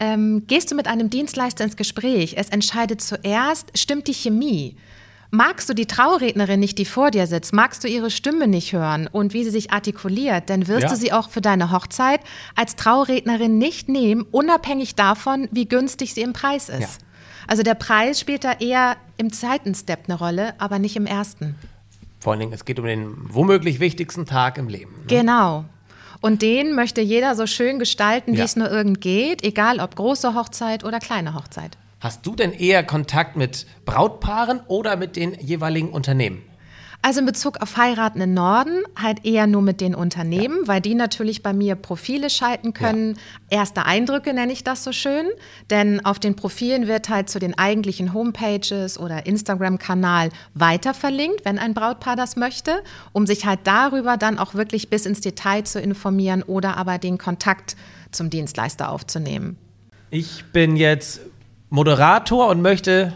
ähm, 0.00 0.44
gehst 0.46 0.70
du 0.70 0.74
mit 0.74 0.86
einem 0.86 1.10
Dienstleister 1.10 1.64
ins 1.64 1.76
Gespräch, 1.76 2.34
es 2.36 2.48
entscheidet 2.48 3.00
zuerst, 3.00 3.76
stimmt 3.76 4.08
die 4.08 4.14
Chemie. 4.14 4.76
Magst 5.34 5.66
du 5.70 5.72
die 5.72 5.86
Traurednerin 5.86 6.60
nicht, 6.60 6.76
die 6.76 6.84
vor 6.84 7.10
dir 7.10 7.26
sitzt, 7.26 7.54
magst 7.54 7.82
du 7.82 7.88
ihre 7.88 8.10
Stimme 8.10 8.46
nicht 8.46 8.74
hören 8.74 9.08
und 9.10 9.32
wie 9.32 9.44
sie 9.44 9.50
sich 9.50 9.72
artikuliert, 9.72 10.50
dann 10.50 10.68
wirst 10.68 10.82
ja. 10.82 10.88
du 10.90 10.96
sie 10.96 11.10
auch 11.10 11.30
für 11.30 11.40
deine 11.40 11.72
Hochzeit 11.72 12.20
als 12.54 12.76
Traurednerin 12.76 13.56
nicht 13.56 13.88
nehmen, 13.88 14.26
unabhängig 14.30 14.94
davon, 14.94 15.48
wie 15.50 15.66
günstig 15.66 16.12
sie 16.12 16.20
im 16.20 16.34
Preis 16.34 16.68
ist. 16.68 16.80
Ja. 16.80 17.06
Also 17.46 17.62
der 17.62 17.72
Preis 17.72 18.20
spielt 18.20 18.44
da 18.44 18.52
eher 18.52 18.96
im 19.16 19.32
zweiten 19.32 19.74
Step 19.74 20.00
eine 20.06 20.18
Rolle, 20.18 20.52
aber 20.58 20.78
nicht 20.78 20.96
im 20.96 21.06
ersten. 21.06 21.54
Vor 22.20 22.32
allen 22.32 22.40
Dingen, 22.40 22.52
es 22.52 22.66
geht 22.66 22.78
um 22.78 22.84
den 22.84 23.14
womöglich 23.16 23.80
wichtigsten 23.80 24.26
Tag 24.26 24.58
im 24.58 24.68
Leben. 24.68 24.92
Ne? 24.92 25.06
Genau. 25.06 25.64
Und 26.20 26.42
den 26.42 26.74
möchte 26.74 27.00
jeder 27.00 27.36
so 27.36 27.46
schön 27.46 27.78
gestalten, 27.78 28.34
wie 28.34 28.38
ja. 28.38 28.44
es 28.44 28.54
nur 28.54 28.70
irgend 28.70 29.00
geht, 29.00 29.42
egal 29.42 29.80
ob 29.80 29.96
große 29.96 30.34
Hochzeit 30.34 30.84
oder 30.84 30.98
kleine 30.98 31.34
Hochzeit. 31.34 31.78
Hast 32.02 32.26
du 32.26 32.34
denn 32.34 32.52
eher 32.52 32.82
Kontakt 32.82 33.36
mit 33.36 33.64
Brautpaaren 33.84 34.58
oder 34.66 34.96
mit 34.96 35.14
den 35.14 35.34
jeweiligen 35.34 35.90
Unternehmen? 35.90 36.42
Also 37.00 37.20
in 37.20 37.26
Bezug 37.26 37.62
auf 37.62 37.76
Heiraten 37.76 38.20
im 38.20 38.34
Norden 38.34 38.82
halt 39.00 39.24
eher 39.24 39.46
nur 39.46 39.62
mit 39.62 39.80
den 39.80 39.94
Unternehmen, 39.94 40.62
ja. 40.62 40.66
weil 40.66 40.80
die 40.80 40.96
natürlich 40.96 41.44
bei 41.44 41.52
mir 41.52 41.76
Profile 41.76 42.28
schalten 42.28 42.72
können. 42.72 43.14
Ja. 43.50 43.60
Erste 43.60 43.86
Eindrücke 43.86 44.34
nenne 44.34 44.52
ich 44.52 44.64
das 44.64 44.82
so 44.82 44.90
schön, 44.90 45.26
denn 45.70 46.04
auf 46.04 46.18
den 46.18 46.34
Profilen 46.34 46.88
wird 46.88 47.08
halt 47.08 47.30
zu 47.30 47.38
den 47.38 47.56
eigentlichen 47.56 48.12
Homepages 48.12 48.98
oder 48.98 49.24
Instagram-Kanal 49.24 50.30
weiter 50.54 50.94
verlinkt, 50.94 51.44
wenn 51.44 51.60
ein 51.60 51.72
Brautpaar 51.72 52.16
das 52.16 52.34
möchte, 52.34 52.82
um 53.12 53.28
sich 53.28 53.46
halt 53.46 53.60
darüber 53.62 54.16
dann 54.16 54.40
auch 54.40 54.54
wirklich 54.54 54.90
bis 54.90 55.06
ins 55.06 55.20
Detail 55.20 55.62
zu 55.62 55.80
informieren 55.80 56.42
oder 56.42 56.76
aber 56.76 56.98
den 56.98 57.16
Kontakt 57.16 57.76
zum 58.10 58.28
Dienstleister 58.28 58.90
aufzunehmen. 58.90 59.56
Ich 60.10 60.44
bin 60.52 60.76
jetzt 60.76 61.20
Moderator 61.72 62.48
und 62.48 62.60
möchte 62.60 63.14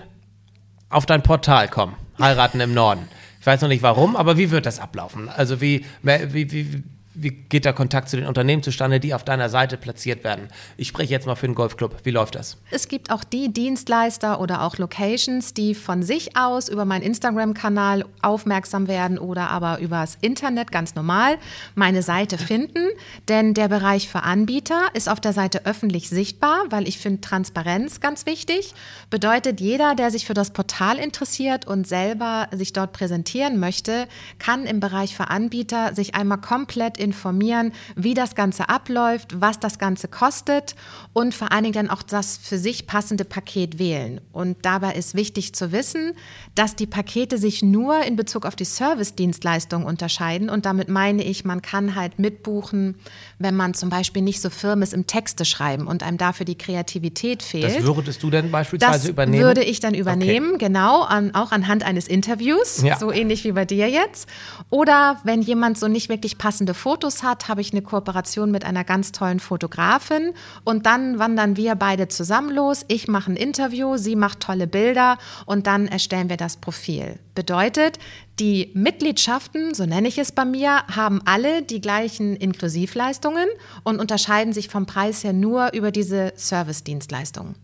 auf 0.88 1.04
dein 1.04 1.22
Portal 1.22 1.68
kommen. 1.68 1.94
Heiraten 2.18 2.58
im 2.60 2.72
Norden. 2.72 3.06
Ich 3.38 3.46
weiß 3.46 3.60
noch 3.60 3.68
nicht 3.68 3.82
warum, 3.82 4.16
aber 4.16 4.38
wie 4.38 4.50
wird 4.50 4.64
das 4.64 4.80
ablaufen? 4.80 5.28
Also 5.28 5.60
wie, 5.60 5.84
wie, 6.02 6.50
wie, 6.50 6.82
wie 7.18 7.30
geht 7.30 7.64
der 7.64 7.72
Kontakt 7.72 8.08
zu 8.10 8.16
den 8.16 8.26
Unternehmen 8.26 8.62
zustande, 8.62 9.00
die 9.00 9.14
auf 9.14 9.24
deiner 9.24 9.48
Seite 9.48 9.76
platziert 9.76 10.22
werden? 10.22 10.48
Ich 10.76 10.88
spreche 10.88 11.12
jetzt 11.12 11.26
mal 11.26 11.34
für 11.34 11.46
den 11.46 11.54
Golfclub. 11.54 11.96
Wie 12.04 12.10
läuft 12.10 12.34
das? 12.34 12.58
Es 12.70 12.88
gibt 12.88 13.10
auch 13.10 13.24
die 13.24 13.52
Dienstleister 13.52 14.40
oder 14.40 14.62
auch 14.62 14.76
Locations, 14.76 15.54
die 15.54 15.74
von 15.74 16.02
sich 16.02 16.36
aus 16.36 16.68
über 16.68 16.84
meinen 16.84 17.02
Instagram-Kanal 17.02 18.04
aufmerksam 18.20 18.86
werden 18.86 19.18
oder 19.18 19.50
aber 19.50 19.78
übers 19.80 20.18
Internet 20.20 20.70
ganz 20.70 20.94
normal 20.94 21.38
meine 21.74 22.02
Seite 22.02 22.36
finden. 22.36 22.88
Denn 23.28 23.54
der 23.54 23.68
Bereich 23.68 24.08
für 24.08 24.22
Anbieter 24.22 24.88
ist 24.92 25.08
auf 25.08 25.20
der 25.20 25.32
Seite 25.32 25.64
öffentlich 25.64 26.10
sichtbar, 26.10 26.64
weil 26.68 26.86
ich 26.86 26.98
finde 26.98 27.22
Transparenz 27.22 28.00
ganz 28.00 28.26
wichtig. 28.26 28.74
Bedeutet, 29.08 29.60
jeder, 29.60 29.94
der 29.94 30.10
sich 30.10 30.26
für 30.26 30.34
das 30.34 30.50
Portal 30.50 30.98
interessiert 30.98 31.66
und 31.66 31.88
selber 31.88 32.48
sich 32.52 32.74
dort 32.74 32.92
präsentieren 32.92 33.58
möchte, 33.58 34.06
kann 34.38 34.66
im 34.66 34.80
Bereich 34.80 35.16
für 35.16 35.30
Anbieter 35.30 35.94
sich 35.94 36.14
einmal 36.14 36.38
komplett 36.38 36.98
informieren, 37.06 37.72
wie 37.94 38.14
das 38.14 38.34
Ganze 38.34 38.68
abläuft, 38.68 39.40
was 39.40 39.60
das 39.60 39.78
Ganze 39.78 40.08
kostet 40.08 40.74
und 41.12 41.34
vor 41.34 41.52
allen 41.52 41.64
Dingen 41.64 41.74
dann 41.74 41.90
auch 41.90 42.02
das 42.02 42.36
für 42.36 42.58
sich 42.58 42.86
passende 42.86 43.24
Paket 43.24 43.78
wählen. 43.78 44.20
Und 44.32 44.56
dabei 44.62 44.94
ist 44.94 45.14
wichtig 45.14 45.54
zu 45.54 45.70
wissen, 45.70 46.14
dass 46.56 46.74
die 46.74 46.86
Pakete 46.86 47.38
sich 47.38 47.62
nur 47.62 48.02
in 48.02 48.16
Bezug 48.16 48.44
auf 48.44 48.56
die 48.56 48.64
Service-Dienstleistung 48.64 49.84
unterscheiden. 49.84 50.50
Und 50.50 50.66
damit 50.66 50.88
meine 50.88 51.22
ich, 51.22 51.44
man 51.44 51.62
kann 51.62 51.94
halt 51.94 52.18
mitbuchen, 52.18 52.96
wenn 53.38 53.54
man 53.54 53.74
zum 53.74 53.88
Beispiel 53.88 54.22
nicht 54.22 54.40
so 54.40 54.50
firm 54.50 54.82
ist 54.82 54.92
im 54.92 55.06
Texte 55.06 55.44
schreiben 55.44 55.86
und 55.86 56.02
einem 56.02 56.18
dafür 56.18 56.44
die 56.44 56.58
Kreativität 56.58 57.42
fehlt. 57.42 57.64
Das 57.64 57.84
würdest 57.84 58.22
du 58.22 58.30
denn 58.30 58.50
beispielsweise 58.50 58.92
das 59.00 59.08
übernehmen? 59.08 59.42
Das 59.42 59.48
würde 59.48 59.62
ich 59.62 59.78
dann 59.80 59.94
übernehmen, 59.94 60.54
okay. 60.54 60.66
genau, 60.66 61.02
an, 61.02 61.34
auch 61.34 61.52
anhand 61.52 61.84
eines 61.84 62.08
Interviews, 62.08 62.82
ja. 62.82 62.98
so 62.98 63.12
ähnlich 63.12 63.44
wie 63.44 63.52
bei 63.52 63.64
dir 63.64 63.88
jetzt. 63.88 64.28
Oder 64.70 65.20
wenn 65.24 65.42
jemand 65.42 65.78
so 65.78 65.86
nicht 65.88 66.08
wirklich 66.08 66.38
passende 66.38 66.74
Fotos 66.74 66.95
Fotos 66.96 67.22
hat, 67.22 67.48
habe 67.48 67.60
ich 67.60 67.72
eine 67.72 67.82
Kooperation 67.82 68.50
mit 68.50 68.64
einer 68.64 68.82
ganz 68.82 69.12
tollen 69.12 69.38
Fotografin 69.38 70.32
und 70.64 70.86
dann 70.86 71.18
wandern 71.18 71.58
wir 71.58 71.74
beide 71.74 72.08
zusammen 72.08 72.54
los. 72.54 72.86
Ich 72.88 73.06
mache 73.06 73.32
ein 73.32 73.36
Interview, 73.36 73.98
sie 73.98 74.16
macht 74.16 74.40
tolle 74.40 74.66
Bilder 74.66 75.18
und 75.44 75.66
dann 75.66 75.88
erstellen 75.88 76.30
wir 76.30 76.38
das 76.38 76.56
Profil. 76.56 77.18
Bedeutet, 77.34 77.98
die 78.40 78.70
Mitgliedschaften, 78.72 79.74
so 79.74 79.84
nenne 79.84 80.08
ich 80.08 80.16
es 80.16 80.32
bei 80.32 80.46
mir, 80.46 80.86
haben 80.86 81.20
alle 81.26 81.60
die 81.60 81.82
gleichen 81.82 82.34
Inklusivleistungen 82.34 83.48
und 83.84 84.00
unterscheiden 84.00 84.54
sich 84.54 84.70
vom 84.70 84.86
Preis 84.86 85.22
her 85.22 85.34
nur 85.34 85.74
über 85.74 85.90
diese 85.90 86.32
Service-Dienstleistungen. 86.34 87.56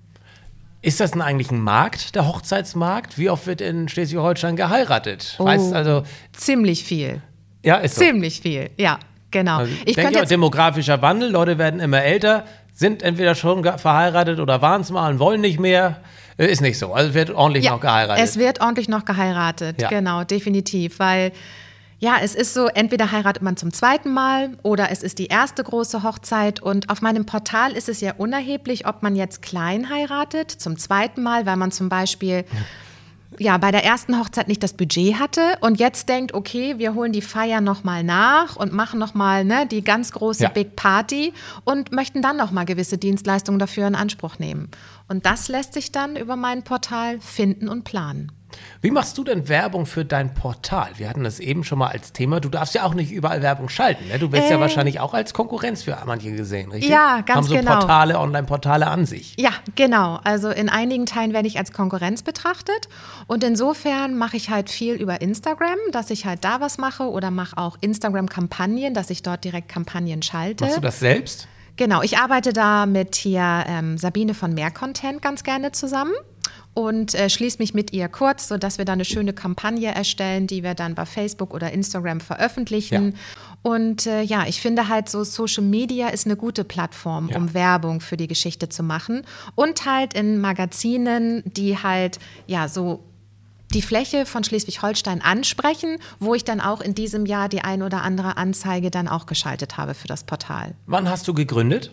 Ist 0.82 1.00
das 1.00 1.12
denn 1.12 1.22
eigentlich 1.22 1.50
ein 1.50 1.62
Markt, 1.62 2.14
der 2.16 2.28
Hochzeitsmarkt? 2.28 3.16
Wie 3.16 3.30
oft 3.30 3.46
wird 3.46 3.62
in 3.62 3.88
Schleswig-Holstein 3.88 4.56
geheiratet? 4.56 5.36
Oh, 5.38 5.46
weißt 5.46 5.72
also 5.72 6.02
ziemlich 6.34 6.84
viel. 6.84 7.22
Ja, 7.64 7.76
ist 7.76 7.94
so. 7.94 8.02
Ziemlich 8.02 8.40
viel, 8.42 8.70
ja. 8.76 8.98
Genau. 9.32 9.58
Also 9.58 9.72
ich 9.84 9.96
denke 9.96 10.18
jetzt 10.18 10.30
demografischer 10.30 11.02
Wandel, 11.02 11.30
Leute 11.30 11.58
werden 11.58 11.80
immer 11.80 12.02
älter, 12.02 12.44
sind 12.72 13.02
entweder 13.02 13.34
schon 13.34 13.64
verheiratet 13.64 14.38
oder 14.38 14.62
waren 14.62 14.82
es 14.82 14.90
mal 14.90 15.10
und 15.10 15.18
wollen 15.18 15.40
nicht 15.40 15.58
mehr. 15.58 16.00
Äh, 16.38 16.46
ist 16.46 16.62
nicht 16.62 16.78
so. 16.78 16.92
Also 16.92 17.08
es 17.08 17.14
wird 17.14 17.30
ordentlich 17.30 17.64
ja, 17.64 17.72
noch 17.72 17.80
geheiratet. 17.80 18.24
Es 18.24 18.38
wird 18.38 18.60
ordentlich 18.60 18.88
noch 18.88 19.04
geheiratet, 19.04 19.80
ja. 19.80 19.88
genau, 19.88 20.24
definitiv. 20.24 20.98
Weil 20.98 21.32
ja, 21.98 22.16
es 22.20 22.34
ist 22.34 22.52
so, 22.52 22.66
entweder 22.66 23.12
heiratet 23.12 23.42
man 23.42 23.56
zum 23.56 23.72
zweiten 23.72 24.12
Mal 24.12 24.50
oder 24.62 24.90
es 24.90 25.02
ist 25.02 25.18
die 25.18 25.26
erste 25.26 25.62
große 25.62 26.02
Hochzeit. 26.02 26.60
Und 26.60 26.90
auf 26.90 27.00
meinem 27.00 27.26
Portal 27.26 27.72
ist 27.72 27.88
es 27.88 28.00
ja 28.00 28.14
unerheblich, 28.16 28.86
ob 28.86 29.02
man 29.02 29.14
jetzt 29.14 29.40
klein 29.40 29.88
heiratet, 29.88 30.50
zum 30.50 30.78
zweiten 30.78 31.22
Mal, 31.22 31.46
weil 31.46 31.56
man 31.56 31.70
zum 31.70 31.88
Beispiel. 31.88 32.44
Ja 33.38 33.58
bei 33.58 33.70
der 33.70 33.84
ersten 33.84 34.18
Hochzeit 34.18 34.48
nicht 34.48 34.62
das 34.62 34.74
Budget 34.74 35.18
hatte 35.18 35.40
und 35.60 35.80
jetzt 35.80 36.08
denkt, 36.08 36.34
okay, 36.34 36.78
wir 36.78 36.94
holen 36.94 37.12
die 37.12 37.22
Feier 37.22 37.60
nochmal 37.60 38.04
nach 38.04 38.56
und 38.56 38.72
machen 38.72 38.98
nochmal 38.98 39.44
ne, 39.44 39.66
die 39.66 39.82
ganz 39.82 40.12
große 40.12 40.44
ja. 40.44 40.48
Big 40.48 40.76
Party 40.76 41.32
und 41.64 41.92
möchten 41.92 42.22
dann 42.22 42.36
nochmal 42.36 42.64
gewisse 42.64 42.98
Dienstleistungen 42.98 43.58
dafür 43.58 43.86
in 43.86 43.94
Anspruch 43.94 44.38
nehmen. 44.38 44.70
Und 45.08 45.26
das 45.26 45.48
lässt 45.48 45.74
sich 45.74 45.92
dann 45.92 46.16
über 46.16 46.36
mein 46.36 46.62
Portal 46.62 47.20
finden 47.20 47.68
und 47.68 47.84
planen. 47.84 48.32
Wie 48.80 48.90
machst 48.90 49.16
du 49.18 49.24
denn 49.24 49.48
Werbung 49.48 49.86
für 49.86 50.04
dein 50.04 50.34
Portal? 50.34 50.90
Wir 50.96 51.08
hatten 51.08 51.24
das 51.24 51.40
eben 51.40 51.64
schon 51.64 51.78
mal 51.78 51.88
als 51.88 52.12
Thema. 52.12 52.40
Du 52.40 52.48
darfst 52.48 52.74
ja 52.74 52.84
auch 52.84 52.94
nicht 52.94 53.12
überall 53.12 53.42
Werbung 53.42 53.68
schalten. 53.68 54.08
Ne? 54.08 54.18
Du 54.18 54.32
wirst 54.32 54.48
äh, 54.48 54.52
ja 54.52 54.60
wahrscheinlich 54.60 55.00
auch 55.00 55.14
als 55.14 55.34
Konkurrenz 55.34 55.82
für 55.82 55.96
manche 56.06 56.32
gesehen, 56.32 56.70
richtig? 56.70 56.90
Ja, 56.90 57.20
ganz 57.20 57.36
Haben 57.36 57.46
so 57.46 57.54
genau. 57.54 57.78
Portale, 57.78 58.18
Online-Portale 58.18 58.86
an 58.86 59.06
sich. 59.06 59.34
Ja, 59.38 59.50
genau. 59.76 60.20
Also 60.24 60.50
in 60.50 60.68
einigen 60.68 61.06
Teilen 61.06 61.32
werde 61.32 61.48
ich 61.48 61.58
als 61.58 61.72
Konkurrenz 61.72 62.22
betrachtet. 62.22 62.88
Und 63.26 63.44
insofern 63.44 64.16
mache 64.16 64.36
ich 64.36 64.50
halt 64.50 64.70
viel 64.70 64.94
über 64.94 65.20
Instagram, 65.20 65.78
dass 65.92 66.10
ich 66.10 66.26
halt 66.26 66.44
da 66.44 66.60
was 66.60 66.78
mache 66.78 67.04
oder 67.04 67.30
mache 67.30 67.56
auch 67.58 67.76
Instagram-Kampagnen, 67.80 68.94
dass 68.94 69.10
ich 69.10 69.22
dort 69.22 69.44
direkt 69.44 69.68
Kampagnen 69.68 70.22
schalte. 70.22 70.64
Machst 70.64 70.76
du 70.76 70.80
das 70.80 71.00
selbst? 71.00 71.48
Genau, 71.76 72.02
ich 72.02 72.18
arbeite 72.18 72.52
da 72.52 72.86
mit 72.86 73.14
hier 73.14 73.64
ähm, 73.66 73.96
Sabine 73.96 74.34
von 74.34 74.52
Mehr 74.52 74.70
Content 74.70 75.22
ganz 75.22 75.42
gerne 75.42 75.72
zusammen 75.72 76.12
und 76.74 77.14
äh, 77.14 77.28
schließe 77.28 77.58
mich 77.58 77.74
mit 77.74 77.92
ihr 77.92 78.08
kurz, 78.08 78.48
sodass 78.48 78.78
wir 78.78 78.84
dann 78.84 78.94
eine 78.94 79.04
schöne 79.04 79.32
Kampagne 79.32 79.94
erstellen, 79.94 80.46
die 80.46 80.62
wir 80.62 80.74
dann 80.74 80.94
bei 80.94 81.04
Facebook 81.04 81.52
oder 81.52 81.70
Instagram 81.70 82.20
veröffentlichen. 82.20 83.12
Ja. 83.12 83.18
Und 83.62 84.06
äh, 84.06 84.22
ja, 84.22 84.46
ich 84.46 84.60
finde 84.60 84.88
halt 84.88 85.08
so 85.08 85.22
Social 85.22 85.64
Media 85.64 86.08
ist 86.08 86.26
eine 86.26 86.36
gute 86.36 86.64
Plattform, 86.64 87.28
ja. 87.28 87.36
um 87.36 87.54
Werbung 87.54 88.00
für 88.00 88.16
die 88.16 88.26
Geschichte 88.26 88.68
zu 88.68 88.82
machen. 88.82 89.22
Und 89.54 89.84
halt 89.84 90.14
in 90.14 90.40
Magazinen, 90.40 91.42
die 91.44 91.78
halt 91.78 92.18
ja 92.46 92.68
so 92.68 93.04
die 93.74 93.82
Fläche 93.82 94.26
von 94.26 94.44
Schleswig-Holstein 94.44 95.22
ansprechen, 95.22 95.98
wo 96.20 96.34
ich 96.34 96.44
dann 96.44 96.60
auch 96.60 96.80
in 96.80 96.94
diesem 96.94 97.26
Jahr 97.26 97.48
die 97.48 97.62
ein 97.62 97.82
oder 97.82 98.02
andere 98.02 98.36
Anzeige 98.36 98.90
dann 98.90 99.08
auch 99.08 99.26
geschaltet 99.26 99.76
habe 99.76 99.94
für 99.94 100.08
das 100.08 100.24
Portal. 100.24 100.74
Wann 100.86 101.08
hast 101.08 101.26
du 101.28 101.34
gegründet? 101.34 101.90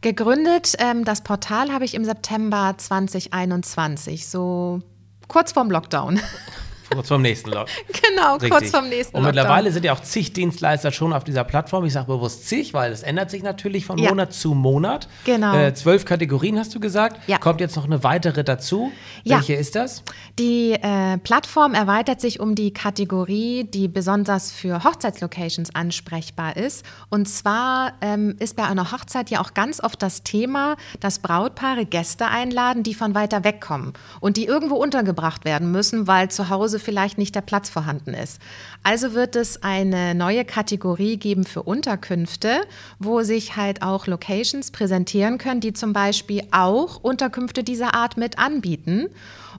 Gegründet, 0.00 0.74
ähm, 0.78 1.04
das 1.04 1.22
Portal 1.22 1.72
habe 1.72 1.84
ich 1.84 1.94
im 1.94 2.04
September 2.04 2.74
2021, 2.76 4.26
so 4.28 4.80
kurz 5.28 5.52
vorm 5.52 5.70
Lockdown. 5.70 6.20
Kurz 6.92 7.08
vorm 7.08 7.22
nächsten 7.22 7.50
Lockdown. 7.50 7.76
Genau, 8.16 8.32
Richtig. 8.34 8.50
kurz 8.50 8.70
vorm 8.70 8.88
nächsten 8.88 9.16
Und 9.16 9.24
mittlerweile 9.24 9.72
sind 9.72 9.84
ja 9.84 9.92
auch 9.92 10.00
zig 10.00 10.32
Dienstleister 10.32 10.92
schon 10.92 11.12
auf 11.12 11.24
dieser 11.24 11.44
Plattform. 11.44 11.84
Ich 11.84 11.92
sage 11.92 12.06
bewusst 12.06 12.48
zig, 12.48 12.74
weil 12.74 12.92
es 12.92 13.02
ändert 13.02 13.30
sich 13.30 13.42
natürlich 13.42 13.86
von 13.86 13.98
ja. 13.98 14.10
Monat 14.10 14.32
zu 14.32 14.54
Monat. 14.54 15.08
Genau. 15.24 15.54
Äh, 15.54 15.74
zwölf 15.74 16.04
Kategorien 16.04 16.58
hast 16.58 16.74
du 16.74 16.80
gesagt. 16.80 17.20
Ja. 17.26 17.38
Kommt 17.38 17.60
jetzt 17.60 17.76
noch 17.76 17.84
eine 17.84 18.02
weitere 18.04 18.44
dazu. 18.44 18.92
Ja. 19.24 19.36
Welche 19.36 19.54
ist 19.54 19.74
das? 19.74 20.02
Die 20.38 20.72
äh, 20.72 21.18
Plattform 21.18 21.74
erweitert 21.74 22.20
sich 22.20 22.40
um 22.40 22.54
die 22.54 22.72
Kategorie, 22.72 23.64
die 23.64 23.88
besonders 23.88 24.52
für 24.52 24.84
Hochzeitslocations 24.84 25.74
ansprechbar 25.74 26.56
ist. 26.56 26.84
Und 27.10 27.28
zwar 27.28 27.94
ähm, 28.00 28.36
ist 28.38 28.56
bei 28.56 28.64
einer 28.64 28.92
Hochzeit 28.92 29.30
ja 29.30 29.40
auch 29.40 29.54
ganz 29.54 29.82
oft 29.82 30.00
das 30.02 30.22
Thema, 30.22 30.76
dass 31.00 31.18
Brautpaare 31.18 31.86
Gäste 31.86 32.26
einladen, 32.26 32.82
die 32.82 32.94
von 32.94 33.14
weiter 33.14 33.44
weg 33.44 33.60
kommen 33.60 33.92
und 34.20 34.36
die 34.36 34.44
irgendwo 34.46 34.76
untergebracht 34.76 35.44
werden 35.44 35.70
müssen, 35.70 36.06
weil 36.06 36.30
zu 36.30 36.48
Hause 36.48 36.75
vielleicht 36.78 37.18
nicht 37.18 37.34
der 37.34 37.40
Platz 37.40 37.68
vorhanden 37.68 38.14
ist. 38.14 38.40
Also 38.82 39.14
wird 39.14 39.36
es 39.36 39.62
eine 39.62 40.14
neue 40.14 40.44
Kategorie 40.44 41.16
geben 41.16 41.44
für 41.44 41.62
Unterkünfte, 41.62 42.62
wo 42.98 43.22
sich 43.22 43.56
halt 43.56 43.82
auch 43.82 44.06
Locations 44.06 44.70
präsentieren 44.70 45.38
können, 45.38 45.60
die 45.60 45.72
zum 45.72 45.92
Beispiel 45.92 46.42
auch 46.50 47.02
Unterkünfte 47.02 47.64
dieser 47.64 47.94
Art 47.94 48.16
mit 48.16 48.38
anbieten 48.38 49.08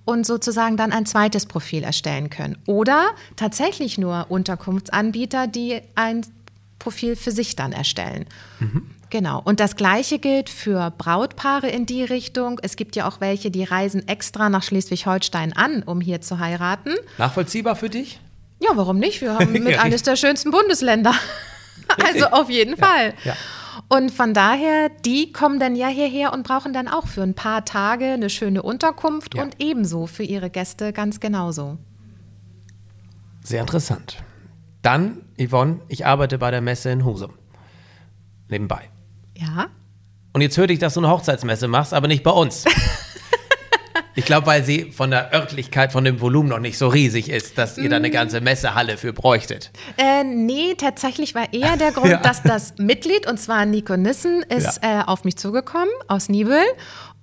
und 0.05 0.25
sozusagen 0.25 0.77
dann 0.77 0.93
ein 0.93 1.05
zweites 1.05 1.45
Profil 1.45 1.83
erstellen 1.83 2.29
können. 2.29 2.57
Oder 2.65 3.07
tatsächlich 3.35 3.97
nur 3.97 4.27
Unterkunftsanbieter, 4.29 5.47
die 5.47 5.81
ein 5.95 6.25
Profil 6.79 7.15
für 7.15 7.31
sich 7.31 7.55
dann 7.55 7.73
erstellen. 7.73 8.25
Mhm. 8.59 8.89
Genau. 9.09 9.41
Und 9.43 9.59
das 9.59 9.75
Gleiche 9.75 10.19
gilt 10.19 10.49
für 10.49 10.91
Brautpaare 10.97 11.69
in 11.69 11.85
die 11.85 12.03
Richtung. 12.03 12.59
Es 12.61 12.75
gibt 12.75 12.95
ja 12.95 13.07
auch 13.07 13.21
welche, 13.21 13.51
die 13.51 13.63
reisen 13.63 14.07
extra 14.07 14.49
nach 14.49 14.63
Schleswig-Holstein 14.63 15.53
an, 15.53 15.83
um 15.83 16.01
hier 16.01 16.21
zu 16.21 16.39
heiraten. 16.39 16.93
Nachvollziehbar 17.17 17.75
für 17.75 17.89
dich? 17.89 18.19
Ja, 18.59 18.71
warum 18.75 18.99
nicht? 18.99 19.21
Wir 19.21 19.35
haben 19.35 19.51
mit 19.63 19.79
eines 19.79 20.03
der 20.03 20.15
schönsten 20.15 20.51
Bundesländer. 20.51 21.13
also 22.03 22.25
auf 22.27 22.49
jeden 22.49 22.75
Fall. 22.75 23.13
Ja. 23.23 23.35
Und 23.89 24.11
von 24.11 24.33
daher, 24.33 24.89
die 25.05 25.31
kommen 25.31 25.59
dann 25.59 25.75
ja 25.75 25.87
hierher 25.87 26.33
und 26.33 26.45
brauchen 26.45 26.73
dann 26.73 26.89
auch 26.89 27.07
für 27.07 27.21
ein 27.21 27.35
paar 27.35 27.63
Tage 27.63 28.05
eine 28.05 28.29
schöne 28.29 28.61
Unterkunft 28.61 29.35
ja. 29.35 29.43
und 29.43 29.55
ebenso 29.59 30.07
für 30.07 30.23
ihre 30.23 30.49
Gäste 30.49 30.91
ganz 30.91 31.21
genauso. 31.21 31.77
Sehr 33.41 33.61
interessant. 33.61 34.17
Dann, 34.81 35.21
Yvonne, 35.37 35.79
ich 35.87 36.05
arbeite 36.05 36.37
bei 36.37 36.51
der 36.51 36.59
Messe 36.59 36.89
in 36.89 37.05
Husum. 37.05 37.33
Nebenbei. 38.49 38.89
Ja. 39.39 39.67
Und 40.33 40.41
jetzt 40.41 40.57
hörte 40.57 40.73
ich, 40.73 40.79
dass 40.79 40.93
du 40.93 40.99
eine 40.99 41.09
Hochzeitsmesse 41.09 41.67
machst, 41.67 41.93
aber 41.93 42.07
nicht 42.07 42.23
bei 42.23 42.31
uns. 42.31 42.65
Ich 44.17 44.25
glaube, 44.25 44.47
weil 44.47 44.63
sie 44.63 44.91
von 44.91 45.11
der 45.11 45.31
Örtlichkeit, 45.31 45.91
von 45.91 46.03
dem 46.03 46.19
Volumen 46.19 46.49
noch 46.49 46.57
nicht 46.57 46.79
so 46.79 46.87
riesig 46.87 47.29
ist, 47.29 47.59
dass 47.59 47.77
ihr 47.77 47.87
da 47.87 47.97
eine 47.97 48.09
mm. 48.09 48.11
ganze 48.11 48.41
Messehalle 48.41 48.97
für 48.97 49.13
bräuchtet. 49.13 49.69
Äh, 49.95 50.23
nee, 50.23 50.73
tatsächlich 50.75 51.35
war 51.35 51.53
eher 51.53 51.77
der 51.77 51.91
Grund, 51.91 52.09
ja. 52.11 52.17
dass 52.17 52.41
das 52.41 52.73
Mitglied, 52.79 53.29
und 53.29 53.39
zwar 53.39 53.67
Nico 53.67 53.95
Nissen, 53.95 54.41
ist 54.41 54.79
ja. 54.81 55.01
äh, 55.01 55.03
auf 55.03 55.23
mich 55.23 55.37
zugekommen 55.37 55.93
aus 56.07 56.29
Nibel 56.29 56.59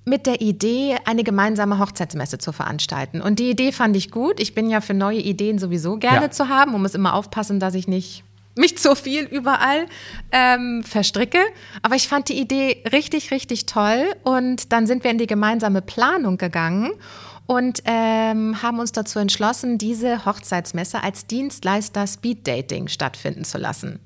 mit 0.05 0.27
der 0.27 0.41
Idee, 0.41 0.97
eine 1.05 1.25
gemeinsame 1.25 1.81
Hochzeitsmesse 1.81 2.39
zu 2.39 2.53
veranstalten. 2.53 3.21
Und 3.21 3.41
die 3.41 3.51
Idee 3.51 3.73
fand 3.73 3.97
ich 3.97 4.13
gut. 4.13 4.39
Ich 4.39 4.55
bin 4.55 4.71
ja 4.71 4.81
für 4.81 4.95
neue 4.95 5.19
Ideen 5.19 5.59
sowieso 5.59 5.97
gerne 5.97 6.27
ja. 6.27 6.31
zu 6.31 6.49
haben. 6.49 6.71
Man 6.73 6.83
muss 6.83 6.95
immer 6.95 7.15
aufpassen, 7.15 7.59
dass 7.59 7.75
ich 7.75 7.89
nicht 7.89 8.23
mich 8.55 8.79
zu 8.79 8.95
viel 8.95 9.25
überall 9.25 9.87
ähm, 10.33 10.83
verstricke. 10.85 11.41
Aber 11.83 11.97
ich 11.97 12.09
fand 12.09 12.29
die 12.29 12.39
Idee 12.41 12.83
richtig, 12.93 13.31
richtig 13.31 13.67
toll. 13.67 14.15
Und 14.23 14.73
dann 14.73 14.87
sind 14.87 15.05
wir 15.05 15.11
in 15.11 15.19
die 15.19 15.27
gemeinsame 15.27 15.83
Planung 15.83 16.39
gegangen 16.39 16.93
und 17.47 17.83
ähm, 17.85 18.63
haben 18.63 18.79
uns 18.79 18.93
dazu 18.93 19.19
entschlossen, 19.19 19.79
diese 19.79 20.25
Hochzeitsmesse 20.25 21.03
als 21.03 21.27
Dienstleister 21.27 22.07
Speed 22.07 22.47
Dating 22.47 22.89
stattfinden 22.89 23.45
zu 23.45 23.59
lassen. 23.59 24.01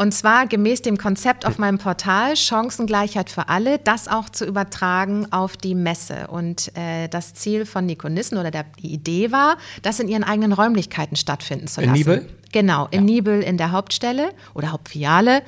Und 0.00 0.12
zwar 0.12 0.46
gemäß 0.46 0.82
dem 0.82 0.96
Konzept 0.96 1.44
auf 1.44 1.58
meinem 1.58 1.78
Portal 1.78 2.36
Chancengleichheit 2.36 3.30
für 3.30 3.48
alle, 3.48 3.78
das 3.78 4.06
auch 4.06 4.28
zu 4.28 4.46
übertragen 4.46 5.26
auf 5.32 5.56
die 5.56 5.74
Messe. 5.74 6.28
Und 6.28 6.70
äh, 6.76 7.08
das 7.08 7.34
Ziel 7.34 7.66
von 7.66 7.84
Nico 7.84 8.08
Nissen 8.08 8.38
oder 8.38 8.52
der, 8.52 8.64
die 8.80 8.92
Idee 8.92 9.32
war, 9.32 9.56
das 9.82 9.98
in 9.98 10.06
ihren 10.06 10.22
eigenen 10.22 10.52
Räumlichkeiten 10.52 11.16
stattfinden 11.16 11.66
zu 11.66 11.80
lassen. 11.80 11.90
In 11.90 11.98
Nibel? 11.98 12.28
Genau, 12.52 12.86
in 12.92 13.00
ja. 13.00 13.14
Nibel 13.14 13.42
in 13.42 13.58
der 13.58 13.72
Hauptstelle 13.72 14.30
oder 14.54 14.70
Hauptfiliale. 14.70 15.42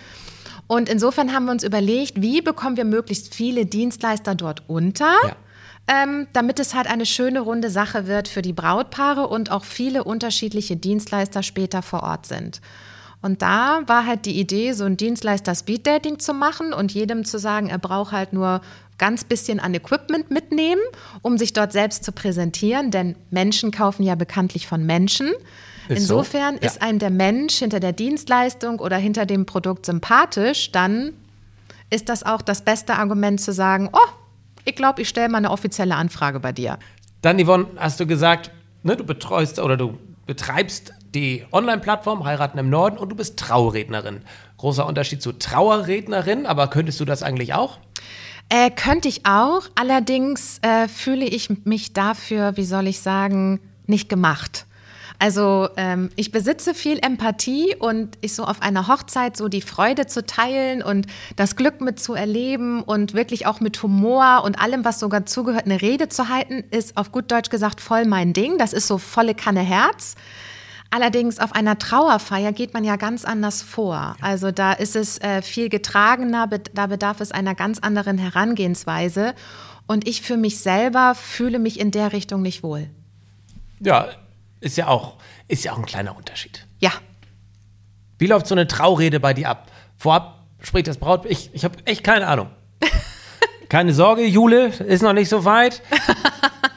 Und 0.67 0.89
insofern 0.89 1.33
haben 1.33 1.45
wir 1.45 1.53
uns 1.53 1.63
überlegt, 1.63 2.21
wie 2.21 2.43
bekommen 2.43 2.77
wir 2.77 2.85
möglichst 2.85 3.33
viele 3.33 3.67
Dienstleister 3.67 4.35
dort 4.35 4.65
unter? 4.69 5.15
Ja. 5.25 5.37
Ähm, 5.87 6.27
damit 6.33 6.59
es 6.59 6.75
halt 6.75 6.89
eine 6.89 7.07
schöne 7.07 7.41
runde 7.41 7.71
Sache 7.71 8.09
wird 8.09 8.29
für 8.29 8.43
die 8.43 8.53
Brautpaare 8.53 9.29
und 9.29 9.51
auch 9.51 9.65
viele 9.65 10.05
unterschiedliche 10.05 10.77
Dienstleister 10.77 11.43
später 11.45 11.83
vor 11.83 12.03
Ort 12.03 12.27
sind. 12.27 12.61
Und 13.23 13.43
da 13.43 13.83
war 13.87 14.07
halt 14.07 14.25
die 14.25 14.39
Idee, 14.39 14.73
so 14.73 14.85
ein 14.85 14.97
Dienstleister 14.97 15.55
Speeddating 15.55 16.19
zu 16.19 16.33
machen 16.33 16.73
und 16.73 16.93
jedem 16.93 17.25
zu 17.25 17.39
sagen, 17.39 17.69
er 17.69 17.79
braucht 17.79 18.13
halt 18.13 18.33
nur 18.33 18.63
ganz 18.97 19.25
bisschen 19.25 19.61
an 19.61 19.75
Equipment 19.75 20.31
mitnehmen, 20.31 20.81
um 21.23 21.39
sich 21.39 21.53
dort 21.53 21.73
selbst 21.73 22.05
zu 22.05 22.13
präsentieren, 22.13 22.91
denn 22.91 23.17
Menschen 23.31 23.71
kaufen 23.71 24.03
ja 24.03 24.15
bekanntlich 24.15 24.67
von 24.67 24.85
Menschen. 24.85 25.29
Ist 25.89 26.03
Insofern 26.03 26.57
so? 26.57 26.61
ja. 26.61 26.67
ist 26.67 26.83
einem 26.83 26.99
der 26.99 27.11
Mensch 27.11 27.57
hinter 27.57 27.81
der 27.81 27.93
Dienstleistung 27.93 28.79
oder 28.79 28.97
hinter 28.97 29.27
dem 29.27 29.47
Produkt 29.47 29.87
sympathisch, 29.87 30.71
dann 30.71 31.13
ist 31.91 32.09
das 32.09 32.23
auch 32.23 32.43
das 32.43 32.63
beste 32.63 32.95
Argument 32.95 33.41
zu 33.41 33.53
sagen, 33.53 33.89
oh, 33.93 34.09
ich 34.65 34.77
glaube, 34.77 35.03
ich 35.03 35.09
stelle 35.09 35.29
mal 35.29 35.39
eine 35.39 35.51
offizielle 35.51 35.95
Anfrage 35.95 36.39
bei 36.39 36.53
dir. 36.53 36.79
Dann, 37.23 37.43
Yvonne, 37.43 37.67
hast 37.77 38.01
du 38.01 38.07
gesagt, 38.07 38.51
ne, 38.83 38.97
du 38.97 39.05
betreust 39.05 39.59
oder 39.59 39.77
du 39.77 39.99
betreibst 40.31 40.93
die 41.13 41.45
Online-Plattform 41.51 42.23
Heiraten 42.23 42.57
im 42.57 42.71
Norden 42.71 42.99
und 42.99 43.09
du 43.09 43.17
bist 43.17 43.37
Traurednerin. 43.37 44.23
Großer 44.59 44.87
Unterschied 44.87 45.21
zu 45.21 45.33
Trauerrednerin, 45.33 46.47
aber 46.47 46.69
könntest 46.69 47.01
du 47.01 47.05
das 47.05 47.25
eigentlich 47.25 47.53
auch? 47.53 47.79
Äh, 48.49 48.71
könnte 48.71 49.09
ich 49.09 49.27
auch, 49.27 49.63
allerdings 49.75 50.61
äh, 50.63 50.87
fühle 50.87 51.25
ich 51.25 51.65
mich 51.65 51.95
dafür, 51.95 52.57
wie 52.57 52.65
soll 52.65 52.87
ich 52.87 53.01
sagen, 53.01 53.59
nicht 53.89 54.09
gemacht. 54.09 54.67
Also 55.21 55.69
ähm, 55.77 56.09
ich 56.17 56.33
besitze 56.33 56.73
viel 56.73 56.99
Empathie 56.99 57.77
und 57.79 58.17
ich 58.23 58.35
so 58.35 58.45
auf 58.45 58.63
einer 58.63 58.89
Hochzeit 58.89 59.37
so 59.37 59.49
die 59.49 59.61
Freude 59.61 60.07
zu 60.07 60.25
teilen 60.25 60.83
und 60.83 61.07
das 61.37 61.57
Glück 61.57 61.83
mit 61.83 62.01
zu 62.01 62.15
erleben 62.15 62.83
und 62.83 63.13
wirklich 63.13 63.47
auch 63.47 63.61
mit 63.61 63.83
Humor 63.83 64.41
und 64.47 64.59
allem, 64.59 64.83
was 64.83 64.99
sogar 64.99 65.27
zugehört, 65.27 65.67
eine 65.67 65.83
Rede 65.83 66.09
zu 66.09 66.31
halten, 66.31 66.65
ist 66.71 66.97
auf 66.97 67.13
gut 67.13 67.31
Deutsch 67.31 67.51
gesagt 67.51 67.83
voll 67.83 68.07
mein 68.07 68.33
Ding. 68.33 68.57
Das 68.57 68.73
ist 68.73 68.87
so 68.87 68.97
volle 68.97 69.35
Kanne 69.35 69.61
Herz. 69.61 70.15
Allerdings 70.91 71.39
auf 71.39 71.55
einer 71.55 71.79
Trauerfeier 71.79 72.53
geht 72.53 72.73
man 72.73 72.83
ja 72.83 72.97
ganz 72.97 73.27
anders 73.27 73.61
vor. 73.61 74.17
Also 74.23 74.51
da 74.51 74.73
ist 74.73 74.97
es 74.97 75.19
äh, 75.19 75.43
viel 75.43 75.69
getragener, 75.69 76.49
da 76.73 76.87
bedarf 76.87 77.21
es 77.21 77.31
einer 77.31 77.55
ganz 77.55 77.79
anderen 77.79 78.17
Herangehensweise. 78.17 79.35
Und 79.87 80.09
ich 80.09 80.23
für 80.23 80.39
mich 80.39 80.61
selber 80.61 81.15
fühle 81.15 81.59
mich 81.59 81.79
in 81.79 81.91
der 81.91 82.15
Richtung 82.15 82.41
nicht 82.41 82.63
wohl. 82.63 82.89
Ja, 83.81 84.09
ist 84.61 84.77
ja 84.77 84.89
auch, 84.89 85.17
ist 85.49 85.65
ja 85.65 85.73
auch 85.73 85.79
ein 85.79 85.87
kleiner 85.87 86.17
Unterschied. 86.17 86.67
Ja. 86.79 86.93
Wie 88.19 88.27
läuft 88.27 88.47
so 88.47 88.55
eine 88.55 88.67
Traurede 88.67 89.21
bei 89.21 89.35
dir 89.35 89.49
ab? 89.49 89.71
Vorab 89.97 90.45
spricht 90.61 90.87
das 90.89 90.99
Braut. 90.99 91.25
Ich, 91.27 91.51
ich 91.55 91.65
habe 91.65 91.79
echt 91.87 92.05
keine 92.05 92.27
Ahnung. 92.27 92.51
keine 93.69 93.95
Sorge, 93.95 94.25
Jule, 94.27 94.67
ist 94.67 95.03
noch 95.03 95.15
nicht 95.15 95.29
so 95.29 95.45
weit. 95.45 95.83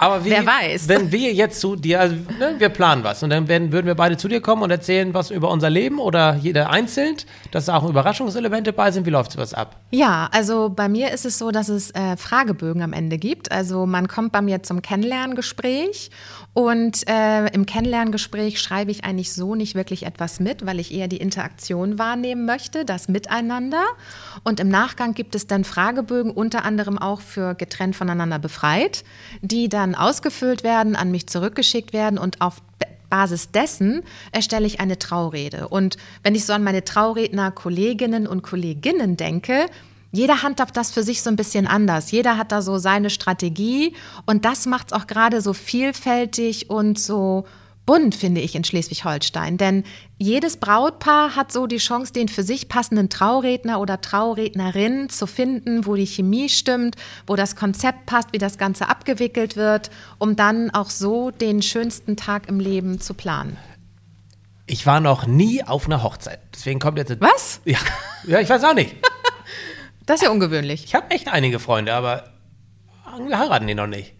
Aber 0.03 0.25
wie, 0.25 0.31
Wer 0.31 0.45
weiß. 0.45 0.89
Wenn 0.89 1.13
wir 1.13 1.31
jetzt 1.33 1.61
zu 1.61 1.77
dir, 1.77 2.01
also 2.01 2.15
ne, 2.15 2.55
wir 2.57 2.67
planen 2.67 3.05
was 3.05 3.23
und 3.23 3.29
dann 3.29 3.47
werden, 3.47 3.71
würden 3.71 3.87
wir 3.87 3.95
beide 3.95 4.17
zu 4.17 4.27
dir 4.27 4.41
kommen 4.41 4.61
und 4.61 4.69
erzählen 4.69 5.13
was 5.13 5.31
über 5.31 5.49
unser 5.49 5.69
Leben 5.69 5.97
oder 5.97 6.35
jeder 6.35 6.69
einzeln, 6.69 7.15
dass 7.51 7.65
da 7.65 7.77
auch 7.77 7.87
Überraschungselemente 7.87 8.73
bei 8.73 8.91
sind. 8.91 9.05
Wie 9.05 9.11
läuft 9.11 9.37
was 9.37 9.53
ab? 9.53 9.77
Ja, 9.91 10.29
also 10.33 10.69
bei 10.69 10.89
mir 10.89 11.11
ist 11.11 11.25
es 11.25 11.37
so, 11.37 11.51
dass 11.51 11.69
es 11.69 11.91
äh, 11.91 12.17
Fragebögen 12.17 12.81
am 12.81 12.91
Ende 12.91 13.17
gibt. 13.17 13.51
Also 13.51 13.85
man 13.85 14.09
kommt 14.09 14.33
bei 14.33 14.41
mir 14.41 14.61
zum 14.61 14.81
Kennenlerngespräch 14.81 16.11
und 16.53 17.07
äh, 17.09 17.47
im 17.47 17.65
Kennenlerngespräch 17.65 18.59
schreibe 18.59 18.91
ich 18.91 19.03
eigentlich 19.03 19.33
so 19.33 19.55
nicht 19.55 19.73
wirklich 19.73 20.05
etwas 20.05 20.39
mit, 20.39 20.65
weil 20.65 20.79
ich 20.79 20.93
eher 20.93 21.07
die 21.07 21.17
Interaktion 21.17 21.97
wahrnehmen 21.97 22.45
möchte, 22.45 22.85
das 22.85 23.07
Miteinander. 23.07 23.83
Und 24.43 24.59
im 24.59 24.69
Nachgang 24.69 25.15
gibt 25.15 25.33
es 25.33 25.47
dann 25.47 25.63
Fragebögen, 25.63 26.31
unter 26.31 26.63
anderem 26.63 26.99
auch 26.99 27.21
für 27.21 27.55
getrennt 27.55 27.95
voneinander 27.95 28.37
befreit, 28.37 29.03
die 29.41 29.67
dann 29.67 29.92
ausgefüllt 29.95 30.63
werden, 30.63 30.95
an 30.95 31.11
mich 31.11 31.27
zurückgeschickt 31.27 31.93
werden 31.93 32.17
und 32.17 32.41
auf 32.41 32.61
Basis 33.09 33.51
dessen 33.51 34.01
erstelle 34.31 34.65
ich 34.65 34.79
eine 34.79 34.97
Traurede. 34.97 35.67
Und 35.67 35.97
wenn 36.23 36.33
ich 36.33 36.45
so 36.45 36.53
an 36.53 36.63
meine 36.63 36.83
Trauredner, 36.83 37.51
Kolleginnen 37.51 38.25
und 38.25 38.41
Kolleginnen 38.41 39.17
denke, 39.17 39.67
jeder 40.11 40.41
handhabt 40.41 40.77
das 40.77 40.91
für 40.91 41.03
sich 41.03 41.21
so 41.21 41.29
ein 41.29 41.35
bisschen 41.35 41.67
anders. 41.67 42.11
Jeder 42.11 42.37
hat 42.37 42.51
da 42.51 42.61
so 42.61 42.77
seine 42.77 43.09
Strategie 43.09 43.93
und 44.25 44.45
das 44.45 44.65
macht 44.65 44.87
es 44.87 44.93
auch 44.93 45.05
gerade 45.05 45.41
so 45.41 45.53
vielfältig 45.53 46.69
und 46.71 46.97
so 46.97 47.45
bunt, 47.85 48.15
finde 48.15 48.41
ich, 48.41 48.55
in 48.55 48.63
Schleswig-Holstein. 48.63 49.57
Denn 49.57 49.83
jedes 50.17 50.57
Brautpaar 50.57 51.35
hat 51.35 51.51
so 51.51 51.67
die 51.67 51.77
Chance, 51.77 52.13
den 52.13 52.27
für 52.27 52.43
sich 52.43 52.69
passenden 52.69 53.09
Trauredner 53.09 53.79
oder 53.79 54.01
Traurednerin 54.01 55.09
zu 55.09 55.27
finden, 55.27 55.85
wo 55.85 55.95
die 55.95 56.07
Chemie 56.07 56.49
stimmt, 56.49 56.95
wo 57.27 57.35
das 57.35 57.55
Konzept 57.55 58.05
passt, 58.05 58.29
wie 58.31 58.37
das 58.37 58.57
Ganze 58.57 58.87
abgewickelt 58.89 59.55
wird, 59.55 59.91
um 60.17 60.35
dann 60.35 60.69
auch 60.71 60.89
so 60.89 61.31
den 61.31 61.61
schönsten 61.61 62.15
Tag 62.15 62.47
im 62.47 62.59
Leben 62.59 63.01
zu 63.01 63.13
planen. 63.13 63.57
Ich 64.65 64.85
war 64.85 65.01
noch 65.01 65.27
nie 65.27 65.63
auf 65.63 65.85
einer 65.85 66.03
Hochzeit. 66.03 66.39
Deswegen 66.53 66.79
kommt 66.79 66.97
jetzt. 66.97 67.19
Was? 67.19 67.59
Ja, 67.65 67.79
ja 68.25 68.39
ich 68.39 68.49
weiß 68.49 68.63
auch 68.63 68.73
nicht. 68.73 68.95
Das 70.05 70.17
ist 70.17 70.23
ja 70.23 70.31
ungewöhnlich. 70.31 70.83
Ich 70.83 70.95
habe 70.95 71.09
echt 71.11 71.29
einige 71.29 71.59
Freunde, 71.59 71.93
aber 71.93 72.33
heiraten 73.05 73.67
die 73.67 73.75
noch 73.75 73.87
nicht. 73.87 74.13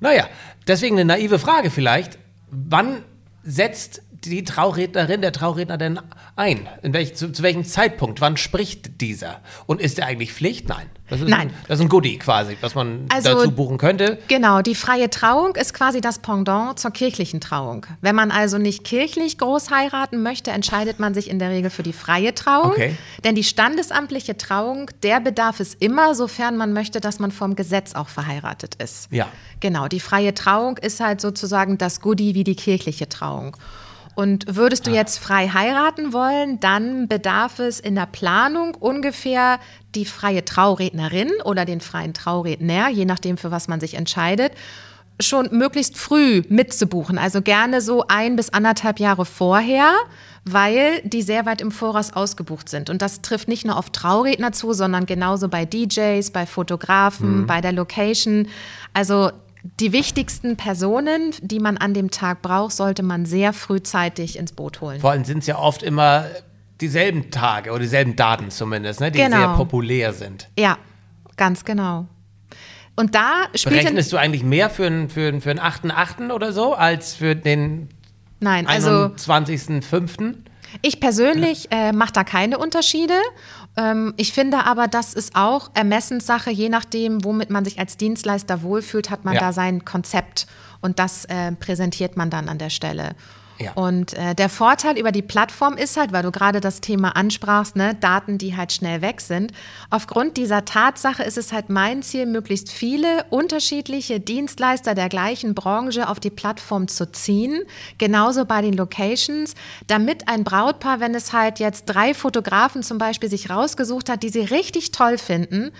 Naja, 0.00 0.28
deswegen 0.66 0.96
eine 0.96 1.04
naive 1.04 1.38
Frage 1.38 1.70
vielleicht. 1.70 2.18
Wann 2.54 3.04
setzt 3.42 4.02
die 4.24 4.44
Traurednerin, 4.44 5.20
der 5.20 5.32
Trauredner 5.32 5.78
denn 5.78 6.00
ein? 6.36 6.68
In 6.82 6.92
welch, 6.92 7.14
zu, 7.14 7.32
zu, 7.32 7.42
welchem 7.42 7.64
Zeitpunkt? 7.64 8.20
Wann 8.20 8.36
spricht 8.36 9.00
dieser? 9.00 9.40
Und 9.66 9.80
ist 9.80 9.98
der 9.98 10.06
eigentlich 10.06 10.32
Pflicht? 10.32 10.68
Nein. 10.68 10.86
Das 11.08 11.20
ist 11.20 11.28
Nein. 11.28 11.48
Ein, 11.48 11.54
das 11.68 11.78
ist 11.78 11.84
ein 11.84 11.88
Goodie 11.90 12.16
quasi, 12.18 12.56
was 12.62 12.74
man 12.74 13.06
Also, 13.10 13.34
dazu 13.34 13.50
buchen 13.50 13.76
könnte. 13.76 14.18
Genau, 14.28 14.62
die 14.62 14.74
freie 14.74 15.10
Trauung 15.10 15.56
ist 15.56 15.74
quasi 15.74 16.00
das 16.00 16.20
Pendant 16.20 16.78
zur 16.78 16.90
kirchlichen 16.90 17.40
Trauung. 17.40 17.84
Wenn 18.00 18.14
man 18.14 18.30
also 18.30 18.56
nicht 18.56 18.84
kirchlich 18.84 19.36
groß 19.36 19.70
heiraten 19.70 20.22
möchte, 20.22 20.52
entscheidet 20.52 21.00
man 21.00 21.12
sich 21.12 21.28
in 21.28 21.38
der 21.38 21.50
Regel 21.50 21.70
für 21.70 21.82
die 21.82 21.92
freie 21.92 22.34
Trauung. 22.34 22.70
Okay. 22.70 22.96
Denn 23.24 23.34
die 23.34 23.44
standesamtliche 23.44 24.38
Trauung, 24.38 24.90
der 25.02 25.20
bedarf 25.20 25.60
es 25.60 25.74
immer, 25.74 26.14
sofern 26.14 26.56
man 26.56 26.72
möchte, 26.72 27.00
dass 27.00 27.18
man 27.18 27.30
vom 27.30 27.56
Gesetz 27.56 27.94
auch 27.94 28.08
verheiratet 28.08 28.76
ist. 28.76 29.08
Ja. 29.10 29.28
Genau, 29.60 29.88
die 29.88 30.00
freie 30.00 30.32
Trauung 30.32 30.78
ist 30.78 31.00
halt 31.00 31.20
sozusagen 31.20 31.76
das 31.76 32.00
Goodie 32.00 32.34
wie 32.34 32.44
die 32.44 32.56
kirchliche 32.56 33.08
Trauung. 33.08 33.56
Und 34.14 34.44
würdest 34.56 34.86
du 34.86 34.90
jetzt 34.90 35.18
frei 35.18 35.48
heiraten 35.48 36.12
wollen, 36.12 36.60
dann 36.60 37.08
bedarf 37.08 37.58
es 37.58 37.80
in 37.80 37.94
der 37.94 38.06
Planung 38.06 38.74
ungefähr 38.74 39.58
die 39.94 40.04
freie 40.04 40.44
Traurednerin 40.44 41.30
oder 41.44 41.64
den 41.64 41.80
freien 41.80 42.12
Trauredner, 42.12 42.88
je 42.90 43.04
nachdem, 43.04 43.38
für 43.38 43.50
was 43.50 43.68
man 43.68 43.80
sich 43.80 43.94
entscheidet, 43.94 44.52
schon 45.20 45.48
möglichst 45.52 45.96
früh 45.96 46.42
mitzubuchen. 46.48 47.18
Also 47.18 47.42
gerne 47.42 47.80
so 47.80 48.04
ein 48.08 48.36
bis 48.36 48.50
anderthalb 48.50 48.98
Jahre 48.98 49.24
vorher, 49.24 49.92
weil 50.44 51.00
die 51.04 51.22
sehr 51.22 51.46
weit 51.46 51.60
im 51.60 51.70
Voraus 51.70 52.12
ausgebucht 52.12 52.68
sind. 52.68 52.90
Und 52.90 53.02
das 53.02 53.22
trifft 53.22 53.48
nicht 53.48 53.64
nur 53.64 53.76
auf 53.76 53.90
Trauredner 53.90 54.52
zu, 54.52 54.72
sondern 54.72 55.06
genauso 55.06 55.48
bei 55.48 55.64
DJs, 55.64 56.30
bei 56.32 56.46
Fotografen, 56.46 57.46
bei 57.46 57.60
der 57.60 57.72
Location. 57.72 58.48
Also 58.92 59.30
die 59.80 59.92
wichtigsten 59.92 60.56
Personen, 60.56 61.32
die 61.40 61.60
man 61.60 61.76
an 61.76 61.94
dem 61.94 62.10
Tag 62.10 62.42
braucht, 62.42 62.72
sollte 62.72 63.02
man 63.02 63.26
sehr 63.26 63.52
frühzeitig 63.52 64.36
ins 64.38 64.52
Boot 64.52 64.80
holen. 64.80 65.00
Vor 65.00 65.10
allem 65.12 65.24
sind 65.24 65.38
es 65.38 65.46
ja 65.46 65.58
oft 65.58 65.82
immer 65.82 66.24
dieselben 66.80 67.30
Tage 67.30 67.70
oder 67.70 67.80
dieselben 67.80 68.16
Daten 68.16 68.50
zumindest, 68.50 69.00
ne, 69.00 69.12
die 69.12 69.18
Genau. 69.18 69.36
sehr 69.36 69.48
populär 69.54 70.12
sind. 70.12 70.48
Ja, 70.58 70.78
ganz 71.36 71.64
genau. 71.64 72.06
Und 72.96 73.14
da 73.14 73.44
Berechnest 73.64 74.12
du 74.12 74.16
eigentlich 74.16 74.42
mehr 74.42 74.68
für 74.68 74.86
einen 74.86 75.08
für 75.08 75.28
einen- 75.28 75.40
für 75.40 75.50
einen 75.50 75.60
8.8. 75.60 76.30
oder 76.32 76.52
so 76.52 76.74
als 76.74 77.14
für 77.14 77.34
den 77.36 77.88
Nein, 78.40 78.66
also 78.66 78.90
21.5.? 79.16 80.34
ich 80.82 81.00
persönlich 81.00 81.68
äh, 81.70 81.92
mache 81.92 82.12
da 82.12 82.24
keine 82.24 82.58
Unterschiede. 82.58 83.14
Ähm, 83.76 84.12
ich 84.16 84.32
finde 84.32 84.64
aber, 84.66 84.86
das 84.88 85.14
ist 85.14 85.34
auch 85.34 85.70
Ermessenssache, 85.74 86.50
je 86.50 86.68
nachdem, 86.68 87.24
womit 87.24 87.50
man 87.50 87.64
sich 87.64 87.78
als 87.78 87.96
Dienstleister 87.96 88.62
wohlfühlt, 88.62 89.10
hat 89.10 89.24
man 89.24 89.34
Ja. 89.34 89.40
da 89.40 89.52
sein 89.52 89.84
Konzept 89.84 90.46
und 90.80 90.98
das 90.98 91.24
äh, 91.26 91.52
präsentiert 91.52 92.16
man 92.16 92.28
dann 92.28 92.48
an 92.48 92.58
der 92.58 92.70
Stelle. 92.70 93.14
Und 93.74 94.14
äh, 94.14 94.34
der 94.34 94.48
Vorteil 94.48 94.98
über 94.98 95.12
die 95.12 95.22
Plattform 95.22 95.76
ist 95.76 95.96
halt, 95.96 96.12
weil 96.12 96.22
du 96.22 96.30
gerade 96.30 96.60
das 96.60 96.80
Thema 96.80 97.16
ansprachst, 97.16 97.76
ne, 97.76 97.94
Daten, 97.94 98.38
die 98.38 98.56
halt 98.56 98.72
schnell 98.72 99.02
weg 99.02 99.20
sind. 99.20 99.52
Aufgrund 99.90 100.36
dieser 100.36 100.64
Tatsache 100.64 101.22
ist 101.22 101.38
es 101.38 101.52
halt 101.52 101.70
mein 101.70 102.02
Ziel, 102.02 102.26
möglichst 102.26 102.70
viele 102.70 103.24
unterschiedliche 103.30 104.20
Dienstleister 104.20 104.94
der 104.94 105.08
gleichen 105.08 105.54
Branche 105.54 106.08
auf 106.08 106.20
die 106.20 106.30
Plattform 106.30 106.88
zu 106.88 107.10
ziehen. 107.10 107.62
Genauso 107.98 108.44
bei 108.44 108.62
den 108.62 108.74
Locations, 108.74 109.54
damit 109.86 110.28
ein 110.28 110.44
Brautpaar, 110.44 111.00
wenn 111.00 111.14
es 111.14 111.32
halt 111.32 111.58
jetzt 111.58 111.86
drei 111.86 112.14
Fotografen 112.14 112.82
zum 112.82 112.98
Beispiel 112.98 113.28
sich 113.28 113.50
rausgesucht 113.50 114.08
hat, 114.08 114.22
die 114.22 114.30
sie 114.30 114.40
richtig 114.40 114.92
toll 114.92 115.18
finden, 115.18 115.72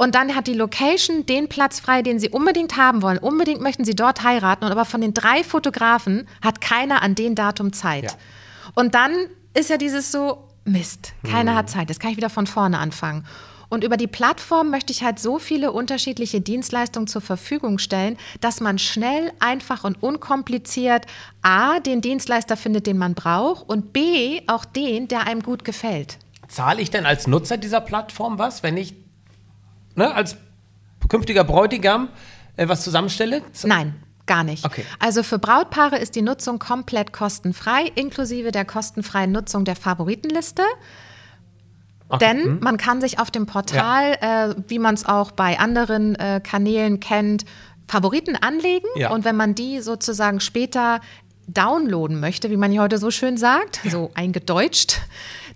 und 0.00 0.14
dann 0.14 0.34
hat 0.34 0.46
die 0.46 0.54
Location 0.54 1.26
den 1.26 1.50
Platz 1.50 1.78
frei, 1.78 2.00
den 2.00 2.18
sie 2.18 2.30
unbedingt 2.30 2.78
haben 2.78 3.02
wollen. 3.02 3.18
Unbedingt 3.18 3.60
möchten 3.60 3.84
sie 3.84 3.94
dort 3.94 4.22
heiraten. 4.22 4.64
Und 4.64 4.72
aber 4.72 4.86
von 4.86 5.02
den 5.02 5.12
drei 5.12 5.44
Fotografen 5.44 6.26
hat 6.40 6.62
keiner 6.62 7.02
an 7.02 7.14
dem 7.14 7.34
Datum 7.34 7.74
Zeit. 7.74 8.04
Ja. 8.04 8.10
Und 8.74 8.94
dann 8.94 9.12
ist 9.52 9.68
ja 9.68 9.76
dieses 9.76 10.10
so, 10.10 10.48
Mist, 10.64 11.12
keiner 11.22 11.54
hat 11.54 11.68
Zeit. 11.68 11.90
Jetzt 11.90 12.00
kann 12.00 12.12
ich 12.12 12.16
wieder 12.16 12.30
von 12.30 12.46
vorne 12.46 12.78
anfangen. 12.78 13.26
Und 13.68 13.84
über 13.84 13.98
die 13.98 14.06
Plattform 14.06 14.70
möchte 14.70 14.90
ich 14.90 15.04
halt 15.04 15.18
so 15.18 15.38
viele 15.38 15.70
unterschiedliche 15.70 16.40
Dienstleistungen 16.40 17.06
zur 17.06 17.20
Verfügung 17.20 17.76
stellen, 17.76 18.16
dass 18.40 18.62
man 18.62 18.78
schnell, 18.78 19.30
einfach 19.38 19.84
und 19.84 20.02
unkompliziert 20.02 21.04
A, 21.42 21.78
den 21.78 22.00
Dienstleister 22.00 22.56
findet, 22.56 22.86
den 22.86 22.96
man 22.96 23.12
braucht 23.12 23.68
und 23.68 23.92
B, 23.92 24.40
auch 24.46 24.64
den, 24.64 25.08
der 25.08 25.26
einem 25.26 25.42
gut 25.42 25.62
gefällt. 25.62 26.16
Zahle 26.48 26.80
ich 26.80 26.90
denn 26.90 27.04
als 27.04 27.26
Nutzer 27.26 27.58
dieser 27.58 27.82
Plattform 27.82 28.38
was, 28.38 28.62
wenn 28.62 28.78
ich 28.78 28.94
ne, 29.94 30.14
als 30.14 30.36
künftiger 31.08 31.44
Bräutigam 31.44 32.08
äh, 32.56 32.68
was 32.68 32.82
zusammenstelle? 32.82 33.42
Nein, 33.64 33.94
gar 34.26 34.44
nicht. 34.44 34.64
Okay. 34.64 34.84
Also 34.98 35.22
für 35.22 35.38
Brautpaare 35.38 35.98
ist 35.98 36.14
die 36.14 36.22
Nutzung 36.22 36.58
komplett 36.58 37.12
kostenfrei, 37.12 37.90
inklusive 37.94 38.52
der 38.52 38.64
kostenfreien 38.64 39.32
Nutzung 39.32 39.64
der 39.64 39.76
Favoritenliste. 39.76 40.62
Okay. 42.08 42.26
Denn 42.26 42.44
Hm. 42.44 42.60
man 42.60 42.76
kann 42.76 43.00
sich 43.00 43.18
auf 43.20 43.30
dem 43.30 43.46
Portal, 43.46 44.16
äh, 44.20 44.54
wie 44.68 44.78
man 44.80 44.94
es 44.94 45.06
auch 45.06 45.30
bei 45.30 45.58
anderen 45.60 46.16
äh, 46.16 46.40
Kanälen 46.42 46.98
kennt, 46.98 47.44
Favoriten 47.86 48.36
anlegen. 48.36 48.88
Ja. 48.96 49.10
Und 49.10 49.24
wenn 49.24 49.36
man 49.36 49.54
die 49.54 49.80
sozusagen 49.80 50.40
später 50.40 51.00
downloaden 51.46 52.20
möchte, 52.20 52.50
wie 52.50 52.56
man 52.56 52.70
hier 52.70 52.82
heute 52.82 52.98
so 52.98 53.10
schön 53.10 53.36
sagt, 53.36 53.80
so 53.88 54.10
eingedeutscht, 54.14 55.00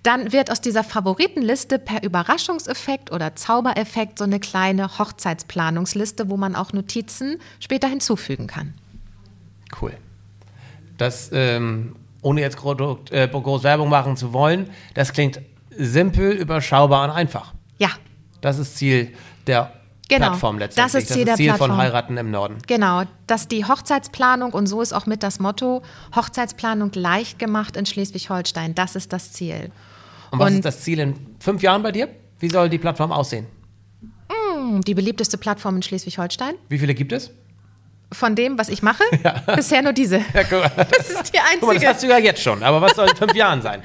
dann 0.05 0.33
wird 0.33 0.51
aus 0.51 0.61
dieser 0.61 0.85
Favoritenliste 0.85 1.79
per 1.79 2.03
Überraschungseffekt 2.03 3.11
oder 3.11 3.35
Zaubereffekt 3.35 4.19
so 4.19 4.25
eine 4.25 4.39
kleine 4.39 4.99
Hochzeitsplanungsliste, 4.99 6.29
wo 6.31 6.37
man 6.37 6.55
auch 6.55 6.73
Notizen 6.73 7.39
später 7.59 7.89
hinzufügen 7.89 8.47
kann. 8.47 8.75
Cool. 9.81 9.95
Das, 10.99 11.31
ähm, 11.33 11.97
ohne 12.23 12.43
jetzt 12.43 12.57
gro 12.57 12.99
äh, 13.11 13.27
groß 13.27 13.63
Werbung 13.65 13.89
machen 13.89 14.17
zu 14.17 14.33
wollen, 14.33 14.71
das 14.93 15.13
klingt 15.13 15.41
simpel, 15.77 16.33
überschaubar 16.33 17.05
und 17.05 17.11
einfach. 17.11 17.55
Ja, 17.79 17.91
Das 18.41 18.59
ist 18.59 18.77
Ziel 18.77 19.13
der 19.47 19.73
Genau. 20.09 20.29
Plattform 20.29 20.59
letztendlich. 20.59 20.93
Das 20.93 21.03
ist 21.03 21.13
Ziel 21.15 21.25
der 21.25 21.37
Ziel 21.37 21.55
von. 21.55 21.77
Heiraten 21.77 22.17
im 22.19 22.31
Norden. 22.31 22.59
Genau, 22.67 23.05
dass 23.27 23.49
die 23.49 23.65
Hochzeitsplanung, 23.65 24.53
und 24.53 24.67
so 24.67 24.83
ist 24.83 24.93
auch 24.93 25.07
mit 25.07 25.23
das 25.23 25.41
Motto, 25.41 25.83
Hochzeitsplanung 26.15 26.91
leicht 26.95 27.39
gemacht 27.39 27.77
in 27.77 27.87
Schleswig-Holstein, 27.87 28.75
das 28.75 28.97
ist 28.97 29.13
das 29.15 29.33
Ziel. 29.33 29.71
Und 30.31 30.39
was 30.41 30.49
Und- 30.51 30.55
ist 30.57 30.65
das 30.67 30.81
Ziel 30.83 30.99
in 30.99 31.15
fünf 31.41 31.63
Jahren 31.63 31.83
bei 31.83 31.91
dir? 31.93 32.09
Wie 32.39 32.51
soll 32.51 32.69
die 32.69 32.79
Plattform 32.79 33.13
aussehen? 33.13 33.47
Die 34.87 34.95
beliebteste 34.95 35.39
Plattform 35.39 35.77
in 35.77 35.83
Schleswig-Holstein. 35.83 36.55
Wie 36.69 36.79
viele 36.79 36.95
gibt 36.95 37.13
es? 37.13 37.31
Von 38.13 38.35
dem, 38.35 38.59
was 38.59 38.69
ich 38.69 38.83
mache, 38.83 39.03
bisher 39.57 39.83
nur 39.83 39.93
diese. 39.93 40.19
Ja. 40.19 40.25
Das 40.91 41.11
ist 41.11 41.33
die 41.35 41.39
Guck 41.61 41.63
mal, 41.69 41.75
das 41.75 41.83
einzige. 41.83 41.89
hast 41.89 42.03
du 42.03 42.07
ja 42.09 42.19
jetzt 42.19 42.43
schon. 42.43 42.63
Aber 42.63 42.81
was 42.81 42.95
soll 42.95 43.09
in 43.09 43.17
fünf 43.17 43.35
Jahren 43.35 43.63
sein? 43.63 43.83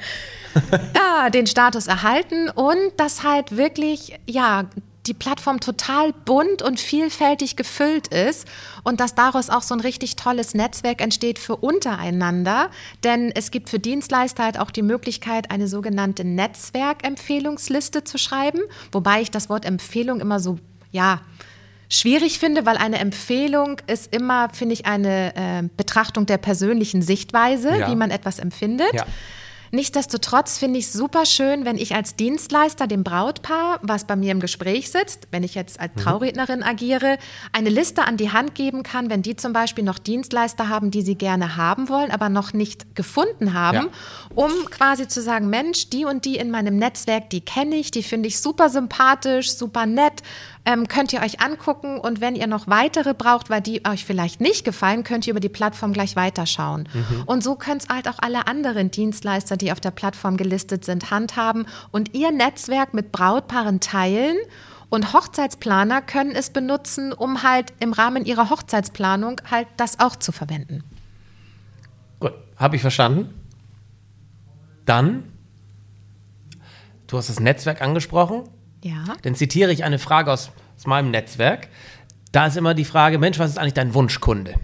Ja, 0.94 1.30
den 1.32 1.46
Status 1.46 1.86
erhalten 1.86 2.48
und 2.50 2.78
dass 2.98 3.22
halt 3.24 3.56
wirklich, 3.56 4.18
ja, 4.26 4.64
die 5.06 5.14
Plattform 5.14 5.60
total 5.60 6.12
bunt 6.12 6.60
und 6.62 6.78
vielfältig 6.78 7.56
gefüllt 7.56 8.08
ist 8.08 8.46
und 8.84 9.00
dass 9.00 9.14
daraus 9.14 9.48
auch 9.48 9.62
so 9.62 9.74
ein 9.74 9.80
richtig 9.80 10.16
tolles 10.16 10.52
Netzwerk 10.54 11.00
entsteht 11.00 11.38
für 11.38 11.56
untereinander. 11.56 12.70
Denn 13.02 13.32
es 13.34 13.50
gibt 13.50 13.70
für 13.70 13.78
Dienstleister 13.78 14.44
halt 14.44 14.58
auch 14.58 14.70
die 14.70 14.82
Möglichkeit, 14.82 15.50
eine 15.50 15.68
sogenannte 15.68 16.24
Netzwerkempfehlungsliste 16.24 18.04
zu 18.04 18.18
schreiben, 18.18 18.60
wobei 18.92 19.22
ich 19.22 19.30
das 19.30 19.48
Wort 19.48 19.64
Empfehlung 19.64 20.20
immer 20.20 20.38
so, 20.40 20.58
ja, 20.92 21.20
schwierig 21.88 22.38
finde, 22.38 22.66
weil 22.66 22.76
eine 22.76 22.98
Empfehlung 22.98 23.80
ist 23.86 24.14
immer, 24.14 24.48
finde 24.50 24.74
ich, 24.74 24.86
eine 24.86 25.34
äh, 25.34 25.62
Betrachtung 25.76 26.26
der 26.26 26.38
persönlichen 26.38 27.02
Sichtweise, 27.02 27.76
Ja. 27.78 27.90
wie 27.90 27.96
man 27.96 28.10
etwas 28.10 28.38
empfindet. 28.38 28.92
Ja. 28.92 29.06
Nichtsdestotrotz 29.72 30.58
finde 30.58 30.80
ich 30.80 30.86
es 30.86 30.92
super 30.92 31.24
schön, 31.24 31.64
wenn 31.64 31.76
ich 31.78 31.94
als 31.94 32.16
Dienstleister 32.16 32.88
dem 32.88 33.04
Brautpaar, 33.04 33.78
was 33.82 34.04
bei 34.04 34.16
mir 34.16 34.32
im 34.32 34.40
Gespräch 34.40 34.90
sitzt, 34.90 35.28
wenn 35.30 35.44
ich 35.44 35.54
jetzt 35.54 35.78
als 35.78 35.92
Traurednerin 35.94 36.64
agiere, 36.64 37.18
eine 37.52 37.70
Liste 37.70 38.04
an 38.04 38.16
die 38.16 38.32
Hand 38.32 38.56
geben 38.56 38.82
kann, 38.82 39.10
wenn 39.10 39.22
die 39.22 39.36
zum 39.36 39.52
Beispiel 39.52 39.84
noch 39.84 39.98
Dienstleister 40.00 40.68
haben, 40.68 40.90
die 40.90 41.02
sie 41.02 41.14
gerne 41.14 41.56
haben 41.56 41.88
wollen, 41.88 42.10
aber 42.10 42.28
noch 42.28 42.52
nicht 42.52 42.96
gefunden 42.96 43.54
haben, 43.54 43.76
Ja. 43.76 43.88
um 44.34 44.50
quasi 44.70 45.06
zu 45.06 45.22
sagen, 45.22 45.48
Mensch, 45.50 45.88
die 45.88 46.04
und 46.04 46.24
die 46.24 46.36
in 46.36 46.50
meinem 46.50 46.76
Netzwerk, 46.76 47.30
die 47.30 47.40
kenne 47.40 47.76
ich, 47.76 47.92
die 47.92 48.02
finde 48.02 48.26
ich 48.28 48.40
super 48.40 48.70
sympathisch, 48.70 49.52
super 49.52 49.86
nett, 49.86 50.22
ähm, 50.64 50.88
könnt 50.88 51.12
ihr 51.12 51.20
euch 51.20 51.40
angucken 51.40 51.98
und 51.98 52.20
wenn 52.20 52.36
ihr 52.36 52.46
noch 52.46 52.66
weitere 52.66 53.14
braucht, 53.14 53.50
weil 53.50 53.60
die 53.60 53.84
euch 53.86 54.04
vielleicht 54.04 54.40
nicht 54.40 54.64
gefallen, 54.64 55.04
könnt 55.04 55.26
ihr 55.26 55.32
über 55.32 55.40
die 55.40 55.48
Plattform 55.48 55.92
gleich 55.92 56.16
weiterschauen. 56.16 56.88
Mhm. 56.92 57.22
Und 57.26 57.42
so 57.42 57.56
könnt 57.56 57.82
es 57.82 57.88
halt 57.88 58.08
auch 58.08 58.18
alle 58.20 58.46
anderen 58.46 58.90
Dienstleister, 58.90 59.56
die 59.56 59.72
auf 59.72 59.80
der 59.80 59.90
Plattform 59.90 60.36
gelistet 60.36 60.84
sind, 60.84 61.10
handhaben 61.10 61.66
und 61.90 62.14
ihr 62.14 62.30
Netzwerk 62.30 62.94
mit 62.94 63.12
Brautpaaren 63.12 63.80
teilen. 63.80 64.36
Und 64.90 65.12
Hochzeitsplaner 65.12 66.02
können 66.02 66.32
es 66.32 66.50
benutzen, 66.50 67.12
um 67.12 67.44
halt 67.44 67.72
im 67.78 67.92
Rahmen 67.92 68.24
ihrer 68.24 68.50
Hochzeitsplanung 68.50 69.40
halt 69.48 69.68
das 69.76 70.00
auch 70.00 70.16
zu 70.16 70.32
verwenden. 70.32 70.82
Gut, 72.18 72.34
habe 72.56 72.74
ich 72.74 72.82
verstanden. 72.82 73.32
Dann, 74.84 75.32
du 77.06 77.16
hast 77.16 77.28
das 77.28 77.38
Netzwerk 77.38 77.80
angesprochen. 77.80 78.48
Ja. 78.82 79.04
Dann 79.22 79.34
zitiere 79.34 79.72
ich 79.72 79.84
eine 79.84 79.98
Frage 79.98 80.32
aus, 80.32 80.50
aus 80.76 80.86
meinem 80.86 81.10
Netzwerk. 81.10 81.68
Da 82.32 82.46
ist 82.46 82.56
immer 82.56 82.74
die 82.74 82.84
Frage, 82.84 83.18
Mensch, 83.18 83.38
was 83.38 83.50
ist 83.50 83.58
eigentlich 83.58 83.74
dein 83.74 83.94
Wunschkunde? 83.94 84.54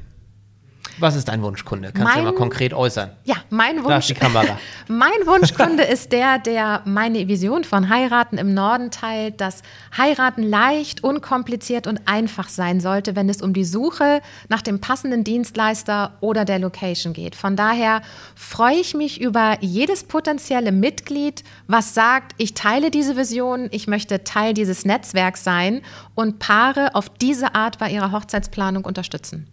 Was 0.99 1.15
ist 1.15 1.29
dein 1.29 1.43
Wunschkunde? 1.43 1.93
Kannst 1.93 2.15
mein, 2.15 2.25
du 2.25 2.31
mal 2.31 2.37
konkret 2.37 2.73
äußern? 2.73 3.11
Ja, 3.25 3.37
mein 3.51 3.85
Wunsch. 3.85 4.07
die 4.07 4.15
Kamera. 4.15 4.59
mein 4.89 5.27
Wunschkunde 5.27 5.83
ist 5.83 6.13
der, 6.13 6.39
der 6.39 6.83
meine 6.87 7.29
Vision 7.29 7.65
von 7.65 7.89
Heiraten 7.91 8.39
im 8.39 8.55
Norden 8.55 8.91
teilt, 8.91 9.41
dass 9.41 9.63
Heiraten 9.97 10.43
leicht, 10.43 11.05
unkompliziert 11.05 11.87
und 11.87 12.01
einfach 12.07 12.49
sein 12.49 12.81
sollte, 12.81 13.15
wenn 13.15 13.29
es 13.29 13.43
um 13.43 13.53
die 13.53 13.65
Suche 13.65 14.23
nach 14.49 14.63
dem 14.63 14.81
passenden 14.81 15.23
Dienstleister 15.23 16.15
oder 16.21 16.45
der 16.45 16.59
Location 16.59 17.13
geht. 17.13 17.35
Von 17.35 17.57
daher 17.57 18.01
freue 18.35 18.77
ich 18.77 18.95
mich 18.95 19.21
über 19.21 19.59
jedes 19.61 20.05
potenzielle 20.05 20.73
Mitglied, 20.73 21.45
was 21.67 21.95
sagt, 21.95 22.33
ich 22.39 22.55
teile 22.55 22.91
diese 22.91 23.17
Vision, 23.17 23.69
ich 23.71 23.87
möchte 23.87 24.25
Teil 24.25 24.55
dieses 24.55 24.85
Netzwerks 24.85 25.45
sein 25.45 25.83
und 26.15 26.39
Paare 26.39 26.95
auf 26.95 27.11
diese 27.11 27.55
Art 27.55 27.79
bei 27.79 27.91
ihrer 27.91 28.13
Hochzeitsplanung 28.13 28.85
unterstützen. 28.85 29.47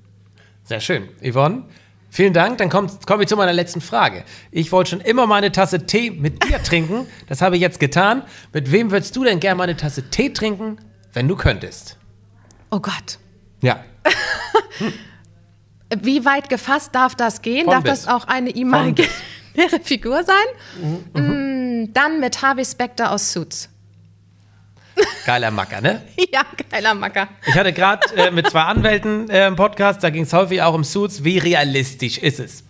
Sehr 0.64 0.80
schön. 0.80 1.10
Yvonne, 1.22 1.64
vielen 2.10 2.34
Dank. 2.34 2.58
Dann 2.58 2.70
komme 2.70 2.90
komm 3.06 3.22
ich 3.22 3.28
zu 3.28 3.36
meiner 3.36 3.54
letzten 3.54 3.82
Frage. 3.82 4.24
Ich 4.52 4.72
wollte 4.72 4.92
schon 4.92 5.02
immer 5.02 5.28
mal 5.28 5.36
eine 5.36 5.52
Tasse 5.52 5.86
Tee 5.86 6.12
mit 6.12 6.44
dir 6.44 6.62
trinken. 6.64 7.08
Das 7.28 7.42
habe 7.42 7.56
ich 7.56 7.62
jetzt 7.62 7.80
getan. 7.80 8.24
Mit 8.54 8.72
wem 8.72 8.92
würdest 8.92 9.16
du 9.16 9.24
denn 9.24 9.40
gerne 9.40 9.58
mal 9.58 9.64
eine 9.66 9.78
Tasse 9.78 10.10
Tee 10.10 10.30
trinken, 10.30 10.78
wenn 11.12 11.28
du 11.28 11.36
könntest? 11.36 11.98
Oh 12.72 12.80
Gott. 12.80 13.20
Ja. 13.62 13.84
Wie 16.02 16.26
weit 16.26 16.50
gefasst 16.50 16.96
darf 16.96 17.16
das 17.16 17.42
gehen? 17.42 17.66
Von 17.66 17.74
darf 17.74 17.84
bis. 17.84 18.04
das 18.04 18.08
auch 18.08 18.28
eine 18.28 18.50
imaginäre 18.50 19.10
Figur 19.84 20.24
sein? 20.24 21.04
Mhm. 21.14 21.84
Mm, 21.84 21.94
dann 21.94 22.20
mit 22.20 22.42
Harvey 22.42 22.66
Specter 22.66 23.12
aus 23.12 23.32
Suits. 23.32 23.70
Geiler 25.26 25.52
Macker, 25.52 25.82
ne? 25.82 26.02
Ja, 26.34 26.44
geiler 26.70 26.94
Macker. 26.94 27.28
Ich 27.46 27.56
hatte 27.56 27.74
gerade 27.74 28.02
äh, 28.16 28.32
mit 28.32 28.50
zwei 28.50 28.62
Anwälten 28.62 29.30
äh, 29.30 29.42
einen 29.44 29.56
Podcast, 29.56 30.04
da 30.04 30.10
ging 30.10 30.24
es 30.24 30.34
häufig 30.34 30.62
auch 30.62 30.74
um 30.74 30.84
Suits. 30.84 31.24
Wie 31.24 31.38
realistisch 31.38 32.18
ist 32.18 32.40
es? 32.40 32.64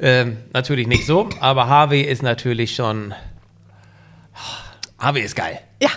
Ähm, 0.00 0.38
natürlich 0.52 0.86
nicht 0.86 1.06
so, 1.06 1.28
aber 1.40 1.66
Harvey 1.68 2.02
ist 2.02 2.22
natürlich 2.22 2.74
schon. 2.74 3.14
Harvey 4.98 5.22
ist 5.22 5.34
geil. 5.34 5.60
Ja, 5.82 5.90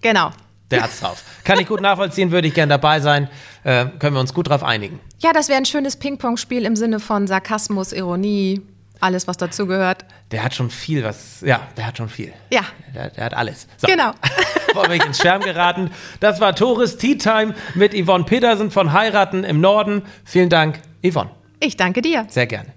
genau. 0.00 0.30
Der 0.70 0.82
hat's 0.82 0.98
drauf. 1.00 1.22
Kann 1.44 1.60
ich 1.60 1.68
gut 1.68 1.80
nachvollziehen, 1.80 2.32
würde 2.32 2.48
ich 2.48 2.54
gern 2.54 2.68
dabei 2.68 2.98
sein. 3.00 3.28
Äh, 3.62 3.86
können 4.00 4.16
wir 4.16 4.20
uns 4.20 4.34
gut 4.34 4.48
drauf 4.48 4.64
einigen. 4.64 4.98
Ja, 5.20 5.32
das 5.32 5.48
wäre 5.48 5.58
ein 5.58 5.64
schönes 5.64 5.96
Ping-Pong-Spiel 5.96 6.64
im 6.64 6.74
Sinne 6.74 6.98
von 6.98 7.28
Sarkasmus, 7.28 7.92
Ironie, 7.92 8.62
alles, 9.00 9.26
was 9.28 9.36
dazugehört. 9.36 10.04
Der 10.30 10.42
hat 10.42 10.54
schon 10.54 10.70
viel, 10.70 11.04
was. 11.04 11.40
Ja, 11.40 11.68
der 11.76 11.86
hat 11.86 11.98
schon 11.98 12.08
viel. 12.08 12.32
Ja. 12.50 12.62
Der, 12.94 13.10
der 13.10 13.24
hat 13.24 13.34
alles. 13.34 13.66
So. 13.76 13.86
Genau. 13.86 14.12
Bevor 14.66 14.88
wir 14.88 15.04
ins 15.04 15.18
Schwärm 15.18 15.42
geraten. 15.42 15.90
Das 16.20 16.40
war 16.40 16.54
Tourist 16.54 17.00
Tea 17.00 17.16
Time 17.16 17.54
mit 17.74 17.94
Yvonne 17.94 18.24
Petersen 18.24 18.70
von 18.70 18.92
Heiraten 18.92 19.44
im 19.44 19.60
Norden. 19.60 20.02
Vielen 20.24 20.50
Dank, 20.50 20.80
Yvonne. 21.02 21.30
Ich 21.60 21.76
danke 21.76 22.02
dir. 22.02 22.26
Sehr 22.28 22.46
gerne. 22.46 22.75